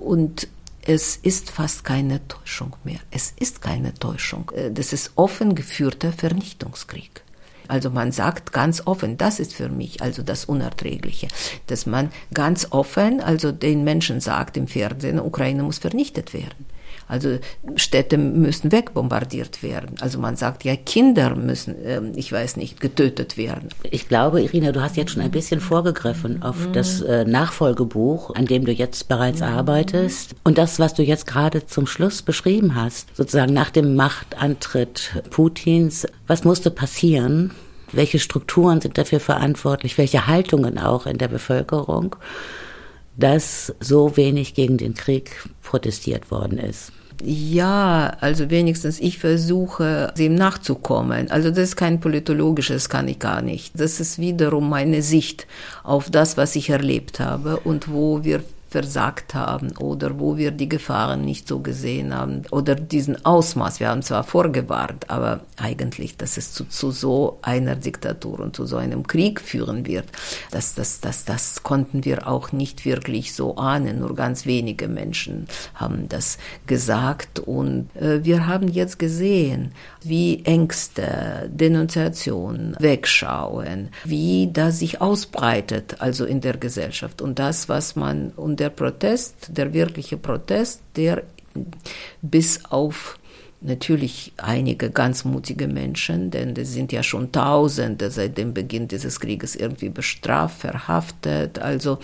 Und 0.00 0.48
es 0.80 1.16
ist 1.16 1.50
fast 1.50 1.84
keine 1.84 2.26
Täuschung 2.28 2.74
mehr. 2.82 3.00
Es 3.10 3.34
ist 3.38 3.60
keine 3.60 3.92
Täuschung. 3.92 4.50
Äh, 4.54 4.70
das 4.70 4.94
ist 4.94 5.12
offen 5.16 5.54
geführter 5.54 6.12
Vernichtungskrieg. 6.12 7.22
Also 7.68 7.90
man 7.90 8.10
sagt 8.10 8.52
ganz 8.54 8.86
offen, 8.86 9.18
das 9.18 9.38
ist 9.38 9.52
für 9.52 9.68
mich 9.68 10.00
also 10.00 10.22
das 10.22 10.46
Unerträgliche, 10.46 11.28
dass 11.66 11.84
man 11.84 12.10
ganz 12.32 12.68
offen 12.70 13.20
also 13.20 13.52
den 13.52 13.84
Menschen 13.84 14.22
sagt 14.22 14.56
im 14.56 14.66
Fernsehen, 14.66 15.20
Ukraine 15.20 15.62
muss 15.62 15.76
vernichtet 15.76 16.32
werden. 16.32 16.77
Also 17.08 17.38
Städte 17.76 18.18
müssen 18.18 18.70
wegbombardiert 18.70 19.62
werden. 19.62 19.96
Also 20.00 20.18
man 20.18 20.36
sagt 20.36 20.64
ja, 20.64 20.76
Kinder 20.76 21.34
müssen, 21.34 21.74
ähm, 21.84 22.12
ich 22.14 22.30
weiß 22.30 22.56
nicht, 22.56 22.80
getötet 22.80 23.36
werden. 23.36 23.70
Ich 23.90 24.08
glaube, 24.08 24.42
Irina, 24.42 24.72
du 24.72 24.82
hast 24.82 24.96
jetzt 24.96 25.12
schon 25.12 25.22
ein 25.22 25.30
bisschen 25.30 25.60
vorgegriffen 25.60 26.42
auf 26.42 26.68
mhm. 26.68 26.72
das 26.74 27.00
äh, 27.00 27.24
Nachfolgebuch, 27.24 28.34
an 28.34 28.44
dem 28.44 28.66
du 28.66 28.72
jetzt 28.72 29.08
bereits 29.08 29.40
mhm. 29.40 29.46
arbeitest. 29.46 30.34
Und 30.44 30.58
das, 30.58 30.78
was 30.78 30.94
du 30.94 31.02
jetzt 31.02 31.26
gerade 31.26 31.66
zum 31.66 31.86
Schluss 31.86 32.20
beschrieben 32.20 32.74
hast, 32.74 33.16
sozusagen 33.16 33.54
nach 33.54 33.70
dem 33.70 33.96
Machtantritt 33.96 35.22
Putins, 35.30 36.06
was 36.26 36.44
musste 36.44 36.70
passieren? 36.70 37.52
Welche 37.90 38.18
Strukturen 38.18 38.82
sind 38.82 38.98
dafür 38.98 39.18
verantwortlich? 39.18 39.96
Welche 39.96 40.26
Haltungen 40.26 40.78
auch 40.78 41.06
in 41.06 41.16
der 41.16 41.28
Bevölkerung? 41.28 42.16
dass 43.18 43.74
so 43.80 44.16
wenig 44.16 44.54
gegen 44.54 44.78
den 44.78 44.94
Krieg 44.94 45.44
protestiert 45.62 46.30
worden 46.30 46.56
ist. 46.56 46.92
Ja, 47.24 48.16
also 48.20 48.48
wenigstens 48.48 49.00
ich 49.00 49.18
versuche, 49.18 50.12
dem 50.16 50.34
nachzukommen. 50.36 51.30
Also 51.30 51.50
das 51.50 51.58
ist 51.60 51.76
kein 51.76 51.98
politologisches, 51.98 52.88
kann 52.88 53.08
ich 53.08 53.18
gar 53.18 53.42
nicht. 53.42 53.78
Das 53.78 53.98
ist 53.98 54.18
wiederum 54.18 54.68
meine 54.68 55.02
Sicht 55.02 55.46
auf 55.82 56.10
das, 56.10 56.36
was 56.36 56.54
ich 56.54 56.70
erlebt 56.70 57.18
habe 57.18 57.58
und 57.58 57.92
wo 57.92 58.22
wir 58.22 58.42
versagt 58.68 59.34
haben 59.34 59.76
oder 59.78 60.18
wo 60.18 60.36
wir 60.36 60.50
die 60.50 60.68
Gefahren 60.68 61.22
nicht 61.22 61.48
so 61.48 61.60
gesehen 61.60 62.14
haben 62.14 62.42
oder 62.50 62.74
diesen 62.74 63.24
Ausmaß. 63.24 63.80
Wir 63.80 63.88
haben 63.88 64.02
zwar 64.02 64.24
vorgewarnt, 64.24 65.08
aber 65.08 65.40
eigentlich, 65.56 66.16
dass 66.16 66.36
es 66.36 66.52
zu, 66.52 66.64
zu 66.64 66.90
so 66.90 67.38
einer 67.40 67.76
Diktatur 67.76 68.40
und 68.40 68.54
zu 68.54 68.66
so 68.66 68.76
einem 68.76 69.06
Krieg 69.06 69.40
führen 69.40 69.86
wird, 69.86 70.06
das, 70.50 70.74
das, 70.74 71.00
das, 71.00 71.24
das 71.24 71.62
konnten 71.62 72.04
wir 72.04 72.28
auch 72.28 72.52
nicht 72.52 72.84
wirklich 72.84 73.34
so 73.34 73.56
ahnen. 73.56 74.00
Nur 74.00 74.14
ganz 74.14 74.44
wenige 74.44 74.88
Menschen 74.88 75.48
haben 75.74 76.08
das 76.08 76.38
gesagt 76.66 77.40
und 77.40 77.88
äh, 77.96 78.22
wir 78.24 78.46
haben 78.46 78.68
jetzt 78.68 78.98
gesehen, 78.98 79.72
wie 80.02 80.44
Ängste, 80.44 81.48
Denunziationen, 81.50 82.76
Wegschauen, 82.78 83.88
wie 84.04 84.50
das 84.52 84.80
sich 84.80 85.00
ausbreitet, 85.00 85.96
also 86.00 86.24
in 86.24 86.40
der 86.40 86.56
Gesellschaft. 86.56 87.22
Und 87.22 87.38
das, 87.38 87.68
was 87.68 87.96
man, 87.96 88.30
und 88.36 88.57
der 88.58 88.70
Protest, 88.70 89.48
der 89.48 89.72
wirkliche 89.72 90.16
Protest, 90.16 90.82
der 90.96 91.22
bis 92.22 92.64
auf 92.66 93.18
natürlich 93.60 94.32
einige 94.36 94.90
ganz 94.90 95.24
mutige 95.24 95.66
Menschen, 95.66 96.30
denn 96.30 96.54
es 96.56 96.72
sind 96.72 96.92
ja 96.92 97.02
schon 97.02 97.32
Tausende 97.32 98.10
seit 98.10 98.38
dem 98.38 98.54
Beginn 98.54 98.86
dieses 98.86 99.18
Krieges 99.18 99.56
irgendwie 99.56 99.88
bestraft, 99.88 100.60
verhaftet, 100.60 101.58
also 101.58 101.98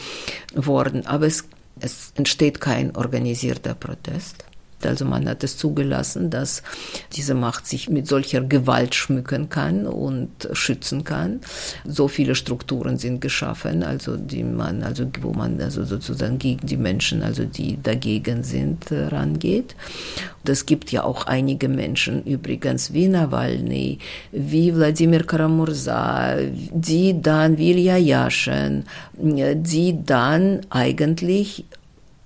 worden. 0.54 1.06
Aber 1.06 1.26
es, 1.26 1.44
es 1.78 2.12
entsteht 2.16 2.60
kein 2.60 2.96
organisierter 2.96 3.74
Protest. 3.74 4.44
Also 4.86 5.04
man 5.04 5.28
hat 5.28 5.44
es 5.44 5.56
zugelassen, 5.56 6.30
dass 6.30 6.62
diese 7.12 7.34
Macht 7.34 7.66
sich 7.66 7.88
mit 7.88 8.06
solcher 8.06 8.40
Gewalt 8.40 8.94
schmücken 8.94 9.48
kann 9.48 9.86
und 9.86 10.48
schützen 10.52 11.04
kann. 11.04 11.40
So 11.84 12.08
viele 12.08 12.34
Strukturen 12.34 12.98
sind 12.98 13.20
geschaffen, 13.20 13.82
also 13.82 14.16
die 14.16 14.44
man, 14.44 14.82
also 14.82 15.06
wo 15.20 15.32
man 15.32 15.60
also 15.60 15.84
sozusagen 15.84 16.38
gegen 16.38 16.66
die 16.66 16.76
Menschen, 16.76 17.22
also 17.22 17.44
die 17.44 17.78
dagegen 17.82 18.42
sind, 18.42 18.90
äh, 18.90 19.06
rangeht. 19.06 19.74
Es 20.46 20.66
gibt 20.66 20.92
ja 20.92 21.04
auch 21.04 21.26
einige 21.26 21.68
Menschen 21.68 22.22
übrigens 22.24 22.92
wie 22.92 23.08
Nawalny, 23.08 23.98
wie 24.32 24.74
Wladimir 24.74 25.24
Karamurza, 25.24 26.36
die 26.70 27.20
dann 27.20 27.56
Ilya 27.56 27.96
Yashin, 27.96 28.84
die 29.16 30.04
dann 30.04 30.60
eigentlich 30.68 31.64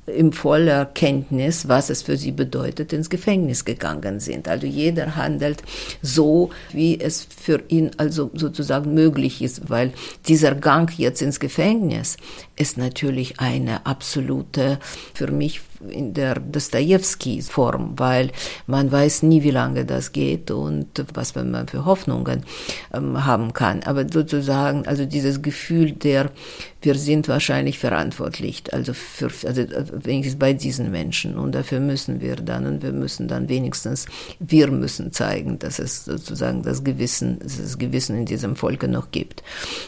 im 0.09 0.33
voller 0.33 0.87
Kenntnis, 0.87 1.69
was 1.69 1.91
es 1.91 2.03
für 2.03 2.17
sie 2.17 2.33
bedeutet, 2.33 2.93
ins 2.93 3.11
Gefängnis 3.11 3.65
gegangen 3.65 4.21
sind. 4.21 4.49
Also 4.49 4.67
jeder 4.67 5.17
handelt 5.17 5.63
so, 6.03 6.51
wie 6.73 7.01
es 7.01 7.27
für 7.27 7.63
ihn 7.69 7.91
also 7.97 8.31
sozusagen 8.35 8.95
möglich 8.95 9.43
ist, 9.43 9.71
weil 9.71 9.93
dieser 10.27 10.55
Gang 10.55 10.91
jetzt 10.99 11.23
ins 11.23 11.41
Gefängnis 11.41 12.17
ist 12.57 12.79
natürlich 12.79 13.41
eine 13.41 13.87
absolute, 13.87 14.79
für 15.15 15.31
mich 15.31 15.61
in 15.89 16.15
der 16.15 16.41
Dostoevsky-Form, 16.41 17.95
weil 17.97 18.31
man 18.67 18.91
weiß 18.91 19.23
nie, 19.23 19.43
wie 19.43 19.51
lange 19.51 19.85
das 19.85 20.13
geht 20.13 20.51
und 20.51 21.05
was 21.15 21.35
man 21.35 21.69
für 21.69 21.85
Hoffnungen 21.85 22.45
ähm, 22.93 23.25
haben 23.25 23.53
kann. 23.53 23.83
Aber 23.85 24.07
sozusagen, 24.09 24.87
also 24.87 25.05
dieses 25.05 25.43
Gefühl 25.43 25.93
der, 25.93 26.31
wir 26.81 26.95
sind 26.95 27.29
wahrscheinlich 27.29 27.79
verantwortlich, 27.79 28.63
also 28.73 28.93
für, 28.95 29.31
also 29.47 29.63
wenigstens 30.05 30.39
bei 30.39 30.53
diesen 30.53 30.91
Menschen 30.91 31.37
und 31.37 31.53
dafür 31.53 31.81
müssen 31.81 32.21
wir 32.21 32.37
dann 32.37 32.67
und 32.67 32.83
wir 32.83 32.93
müssen 32.93 33.29
dann 33.29 33.49
wenigstens, 33.49 34.07
wir 34.39 34.71
müssen 34.71 35.13
zeigen, 35.13 35.59
dass 35.59 35.79
es 35.79 36.05
sozusagen 36.05 36.63
das 36.63 36.85
Gewissen, 36.85 37.41
dass 37.41 37.59
es 37.59 37.79
Gewissen 37.79 38.19
in 38.19 38.27
diesem 38.27 38.55
Volke 38.55 38.89
noch 38.89 39.11
gibt. 39.11 39.43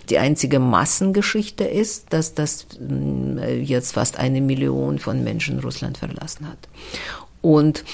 Die 0.08 0.18
einzige 0.18 0.58
Massengeschichte 0.58 1.64
ist, 1.64 2.12
dass 2.12 2.34
das 2.34 2.66
äh, 2.80 3.60
jetzt 3.60 3.92
fast 3.92 4.18
eine 4.18 4.40
Million 4.40 4.98
von 4.98 5.22
Menschen 5.22 5.60
Russland 5.60 5.79
Russland 5.80 5.98
verlassen 5.98 6.46
hat. 6.48 6.68
Und 7.40 7.84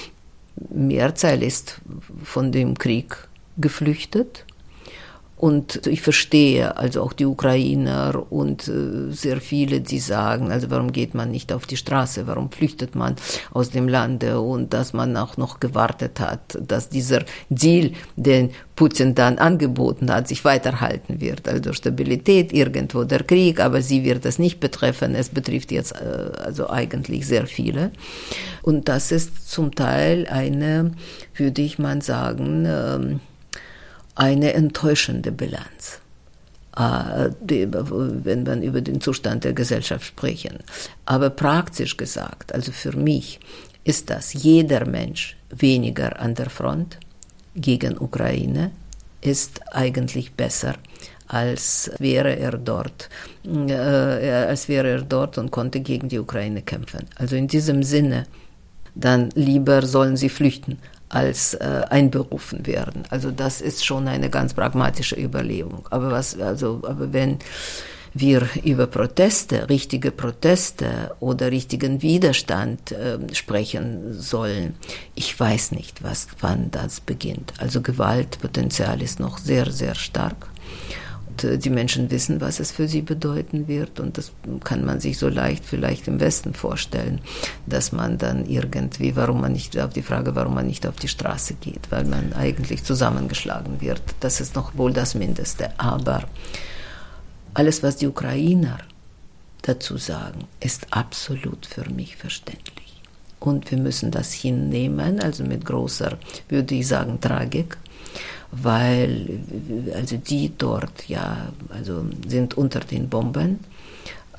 Mehrzahl 0.69 1.43
ist 1.43 1.79
von 2.23 2.51
dem 2.51 2.77
Krieg 2.77 3.15
geflüchtet 3.57 4.45
und 5.37 5.85
ich 5.85 6.01
verstehe 6.01 6.77
also 6.77 7.03
auch 7.03 7.13
die 7.13 7.27
Ukrainer 7.27 8.25
und 8.31 8.67
äh, 8.67 9.11
sehr 9.11 9.39
viele, 9.39 9.81
die 9.81 9.99
sagen, 9.99 10.51
also 10.51 10.71
warum 10.71 10.91
geht 10.91 11.13
man 11.13 11.29
nicht 11.29 11.53
auf 11.53 11.67
die 11.67 11.77
Straße, 11.77 12.25
warum 12.25 12.49
flüchtet 12.49 12.95
man 12.95 13.15
aus 13.51 13.69
dem 13.69 13.87
Lande 13.87 14.41
und 14.41 14.73
dass 14.73 14.93
man 14.93 15.15
auch 15.15 15.37
noch 15.37 15.59
gewartet 15.59 16.19
hat, 16.19 16.57
dass 16.59 16.89
dieser 16.89 17.23
Deal, 17.49 17.91
den 18.15 18.49
Putin 18.75 19.13
dann 19.13 19.37
angeboten 19.37 20.11
hat, 20.11 20.27
sich 20.27 20.43
weiterhalten 20.43 21.21
wird. 21.21 21.47
Also 21.47 21.71
Stabilität, 21.73 22.51
irgendwo 22.51 23.03
der 23.03 23.23
Krieg, 23.23 23.59
aber 23.59 23.83
sie 23.83 24.03
wird 24.03 24.25
das 24.25 24.39
nicht 24.39 24.59
betreffen. 24.59 25.13
Es 25.13 25.29
betrifft 25.29 25.71
jetzt 25.71 25.93
äh, 25.93 26.31
also 26.37 26.69
eigentlich 26.69 27.27
sehr 27.27 27.45
viele. 27.45 27.91
Und 28.63 28.89
das 28.89 29.11
ist 29.11 29.51
zum 29.51 29.75
Teil 29.75 30.25
eine, 30.29 30.93
würde 31.35 31.61
ich 31.61 31.77
mal 31.77 32.01
sagen, 32.01 32.65
äh, 32.65 33.17
eine 34.17 34.53
enttäuschende 34.53 35.31
Bilanz, 35.31 35.99
äh, 36.75 37.29
wenn 37.39 38.43
man 38.43 38.61
über 38.61 38.81
den 38.81 38.99
Zustand 38.99 39.43
der 39.43 39.53
Gesellschaft 39.53 40.05
sprechen. 40.05 40.59
Aber 41.05 41.29
praktisch 41.29 41.97
gesagt, 41.97 42.53
also 42.53 42.71
für 42.71 42.95
mich, 42.95 43.39
ist 43.83 44.09
das 44.09 44.33
jeder 44.33 44.85
Mensch 44.85 45.37
weniger 45.49 46.19
an 46.19 46.35
der 46.35 46.49
Front 46.49 46.97
gegen 47.55 47.97
Ukraine 47.97 48.71
ist 49.21 49.61
eigentlich 49.73 50.33
besser 50.33 50.75
als 51.27 51.91
wäre 51.99 52.37
er 52.37 52.57
dort, 52.57 53.09
äh, 53.45 53.73
als 53.73 54.67
wäre 54.69 54.89
er 54.89 55.01
dort 55.01 55.37
und 55.37 55.51
konnte 55.51 55.81
gegen 55.81 56.09
die 56.09 56.19
Ukraine 56.19 56.61
kämpfen. 56.61 57.05
Also 57.15 57.35
in 57.35 57.47
diesem 57.47 57.83
Sinne, 57.83 58.25
dann 58.95 59.29
lieber 59.35 59.85
sollen 59.85 60.17
sie 60.17 60.29
flüchten, 60.29 60.79
als 61.09 61.53
äh, 61.53 61.81
einberufen 61.89 62.65
werden. 62.65 63.03
Also 63.09 63.31
das 63.31 63.61
ist 63.61 63.85
schon 63.85 64.07
eine 64.07 64.29
ganz 64.29 64.53
pragmatische 64.53 65.15
Überlegung. 65.15 65.87
Aber 65.89 66.11
was, 66.11 66.39
also, 66.39 66.81
aber 66.83 67.13
wenn 67.13 67.39
wir 68.19 68.47
über 68.63 68.87
Proteste, 68.87 69.69
richtige 69.69 70.11
Proteste 70.11 71.15
oder 71.19 71.51
richtigen 71.51 72.01
Widerstand 72.01 72.91
äh, 72.91 73.19
sprechen 73.33 74.19
sollen. 74.19 74.75
Ich 75.15 75.39
weiß 75.39 75.71
nicht, 75.71 76.03
was, 76.03 76.27
wann 76.39 76.71
das 76.71 76.99
beginnt. 76.99 77.53
Also 77.59 77.81
Gewaltpotenzial 77.81 79.01
ist 79.01 79.19
noch 79.19 79.37
sehr, 79.37 79.71
sehr 79.71 79.95
stark. 79.95 80.47
Und, 81.37 81.43
äh, 81.43 81.57
die 81.57 81.69
Menschen 81.69 82.09
wissen, 82.09 82.41
was 82.41 82.59
es 82.59 82.71
für 82.71 82.87
sie 82.87 83.01
bedeuten 83.01 83.67
wird. 83.67 83.99
Und 83.99 84.17
das 84.17 84.31
kann 84.63 84.85
man 84.85 84.99
sich 84.99 85.17
so 85.17 85.29
leicht 85.29 85.65
vielleicht 85.65 86.07
im 86.07 86.19
Westen 86.19 86.53
vorstellen, 86.53 87.21
dass 87.65 87.91
man 87.91 88.17
dann 88.17 88.45
irgendwie, 88.45 89.15
warum 89.15 89.41
man 89.41 89.51
nicht, 89.51 89.79
auf 89.79 89.93
die 89.93 90.01
Frage, 90.01 90.35
warum 90.35 90.55
man 90.55 90.65
nicht 90.65 90.87
auf 90.87 90.95
die 90.95 91.07
Straße 91.07 91.55
geht, 91.55 91.91
weil 91.91 92.05
man 92.05 92.33
eigentlich 92.33 92.83
zusammengeschlagen 92.83 93.81
wird. 93.81 94.01
Das 94.19 94.41
ist 94.41 94.55
noch 94.55 94.77
wohl 94.77 94.93
das 94.93 95.13
Mindeste. 95.15 95.69
Aber 95.79 96.23
alles, 97.53 97.83
was 97.83 97.97
die 97.97 98.07
Ukrainer 98.07 98.79
dazu 99.61 99.97
sagen, 99.97 100.45
ist 100.59 100.87
absolut 100.91 101.65
für 101.65 101.87
mich 101.89 102.15
verständlich. 102.15 103.01
Und 103.39 103.69
wir 103.69 103.77
müssen 103.77 104.09
das 104.09 104.33
hinnehmen, 104.33 105.19
also 105.19 105.43
mit 105.43 105.65
großer, 105.65 106.17
würde 106.49 106.73
ich 106.73 106.87
sagen, 106.87 107.21
Tragik, 107.21 107.77
weil 108.51 109.41
also 109.93 110.17
die 110.17 110.53
dort 110.57 111.07
ja 111.07 111.51
also 111.69 112.05
sind 112.27 112.55
unter 112.55 112.79
den 112.79 113.09
Bomben 113.09 113.59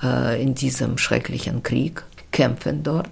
äh, 0.03 0.43
in 0.43 0.55
diesem 0.55 0.99
schrecklichen 0.99 1.63
Krieg, 1.63 2.05
kämpfen 2.31 2.83
dort 2.83 3.11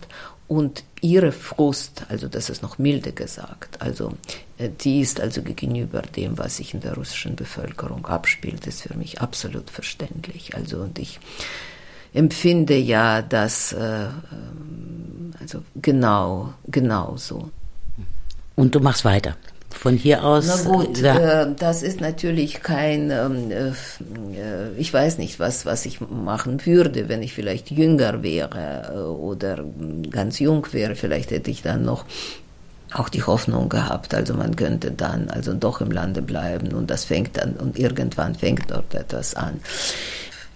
und 0.48 0.84
ihre 1.00 1.32
Frust, 1.32 2.04
also 2.08 2.28
das 2.28 2.50
ist 2.50 2.62
noch 2.62 2.78
milde 2.78 3.12
gesagt, 3.12 3.80
also 3.82 4.12
äh, 4.58 4.68
die 4.80 5.00
ist 5.00 5.20
also 5.20 5.42
gegenüber 5.42 6.02
dem, 6.02 6.38
was 6.38 6.56
sich 6.56 6.72
in 6.74 6.80
der 6.80 6.94
russischen 6.94 7.36
Bevölkerung 7.36 8.06
abspielt, 8.06 8.66
ist 8.66 8.82
für 8.82 8.94
mich 8.94 9.20
absolut 9.20 9.70
verständlich. 9.70 10.54
Also 10.54 10.78
und 10.78 10.98
ich 10.98 11.18
empfinde 12.14 12.76
ja 12.76 13.22
das 13.22 13.72
äh, 13.72 14.04
ähm, 14.04 15.34
also 15.40 15.62
genau, 15.76 16.54
genau 16.66 17.16
so. 17.16 17.50
Und 18.54 18.74
du 18.74 18.80
machst 18.80 19.04
weiter 19.04 19.36
von 19.76 19.96
hier 19.96 20.24
aus. 20.24 20.46
Na 20.46 20.70
gut, 20.70 21.02
äh, 21.02 21.46
das 21.58 21.82
ist 21.82 22.00
natürlich 22.00 22.62
kein, 22.62 23.10
ähm, 23.10 23.50
äh, 23.50 24.70
ich 24.76 24.92
weiß 24.92 25.18
nicht, 25.18 25.38
was, 25.38 25.66
was 25.66 25.86
ich 25.86 26.00
machen 26.00 26.64
würde, 26.64 27.08
wenn 27.08 27.22
ich 27.22 27.34
vielleicht 27.34 27.70
jünger 27.70 28.22
wäre 28.22 28.92
äh, 28.94 28.98
oder 28.98 29.64
ganz 30.10 30.38
jung 30.38 30.66
wäre. 30.72 30.94
Vielleicht 30.94 31.30
hätte 31.30 31.50
ich 31.50 31.62
dann 31.62 31.84
noch 31.84 32.04
auch 32.92 33.08
die 33.08 33.22
Hoffnung 33.22 33.68
gehabt, 33.68 34.14
also 34.14 34.34
man 34.34 34.56
könnte 34.56 34.92
dann 34.92 35.28
also 35.28 35.52
doch 35.52 35.80
im 35.80 35.90
Lande 35.90 36.22
bleiben 36.22 36.72
und 36.72 36.88
das 36.88 37.04
fängt 37.04 37.36
dann 37.36 37.54
und 37.54 37.78
irgendwann 37.78 38.34
fängt 38.34 38.70
dort 38.70 38.94
etwas 38.94 39.34
an. 39.34 39.60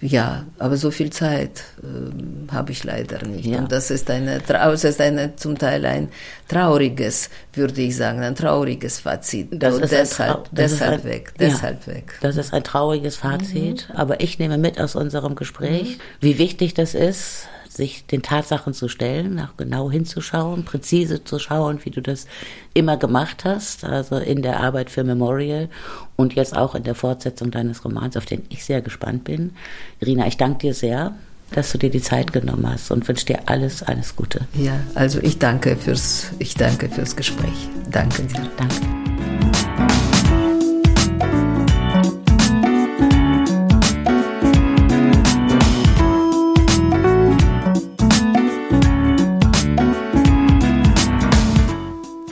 Ja, 0.01 0.45
aber 0.57 0.77
so 0.77 0.89
viel 0.89 1.11
Zeit 1.11 1.63
äh, 1.83 2.51
habe 2.51 2.71
ich 2.71 2.83
leider 2.83 3.23
nicht. 3.25 3.45
Ja. 3.45 3.59
Und 3.59 3.71
das 3.71 3.91
ist, 3.91 4.09
eine, 4.09 4.39
das 4.39 4.83
ist 4.83 4.99
eine, 4.99 5.35
zum 5.35 5.57
Teil 5.57 5.85
ein 5.85 6.09
trauriges, 6.47 7.29
würde 7.53 7.79
ich 7.81 7.95
sagen, 7.95 8.21
ein 8.23 8.35
trauriges 8.35 8.99
Fazit. 8.99 9.49
Das 9.51 9.75
ist 9.77 9.91
deshalb, 9.91 10.49
das 10.51 10.71
deshalb 10.71 10.99
ist 10.99 11.05
ein, 11.05 11.11
weg, 11.11 11.33
deshalb 11.39 11.87
ja, 11.87 11.93
weg. 11.93 12.13
Das 12.21 12.35
ist 12.35 12.51
ein 12.51 12.63
trauriges 12.63 13.15
Fazit, 13.15 13.89
mhm. 13.89 13.95
aber 13.95 14.21
ich 14.21 14.39
nehme 14.39 14.57
mit 14.57 14.79
aus 14.79 14.95
unserem 14.95 15.35
Gespräch, 15.35 15.97
mhm. 15.97 16.01
wie 16.19 16.37
wichtig 16.39 16.73
das 16.73 16.95
ist, 16.95 17.47
sich 17.73 18.05
den 18.05 18.21
Tatsachen 18.21 18.73
zu 18.73 18.89
stellen, 18.89 19.39
auch 19.39 19.55
genau 19.55 19.89
hinzuschauen, 19.89 20.65
präzise 20.65 21.23
zu 21.23 21.39
schauen, 21.39 21.79
wie 21.83 21.89
du 21.89 22.01
das 22.01 22.27
immer 22.73 22.97
gemacht 22.97 23.45
hast, 23.45 23.85
also 23.85 24.17
in 24.17 24.41
der 24.41 24.59
Arbeit 24.59 24.89
für 24.89 25.03
Memorial 25.03 25.69
und 26.17 26.33
jetzt 26.33 26.55
auch 26.55 26.75
in 26.75 26.83
der 26.83 26.95
Fortsetzung 26.95 27.49
deines 27.49 27.85
Romans, 27.85 28.17
auf 28.17 28.25
den 28.25 28.43
ich 28.49 28.65
sehr 28.65 28.81
gespannt 28.81 29.23
bin. 29.23 29.51
Irina, 29.99 30.27
ich 30.27 30.37
danke 30.37 30.59
dir 30.59 30.73
sehr, 30.73 31.15
dass 31.51 31.71
du 31.71 31.77
dir 31.77 31.89
die 31.89 32.01
Zeit 32.01 32.33
genommen 32.33 32.69
hast 32.69 32.91
und 32.91 33.07
wünsche 33.07 33.25
dir 33.25 33.39
alles, 33.45 33.83
alles 33.83 34.15
Gute. 34.15 34.47
Ja, 34.53 34.79
also 34.95 35.19
ich 35.21 35.39
danke 35.39 35.75
fürs, 35.75 36.31
ich 36.39 36.55
danke 36.55 36.89
fürs 36.89 37.15
Gespräch. 37.15 37.69
Danke 37.89 38.23
dir. 38.23 38.49
Danke. 38.57 39.90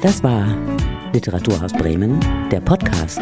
Das 0.01 0.23
war 0.23 0.47
Literaturhaus 1.13 1.73
Bremen, 1.73 2.19
der 2.51 2.61
Podcast. 2.61 3.19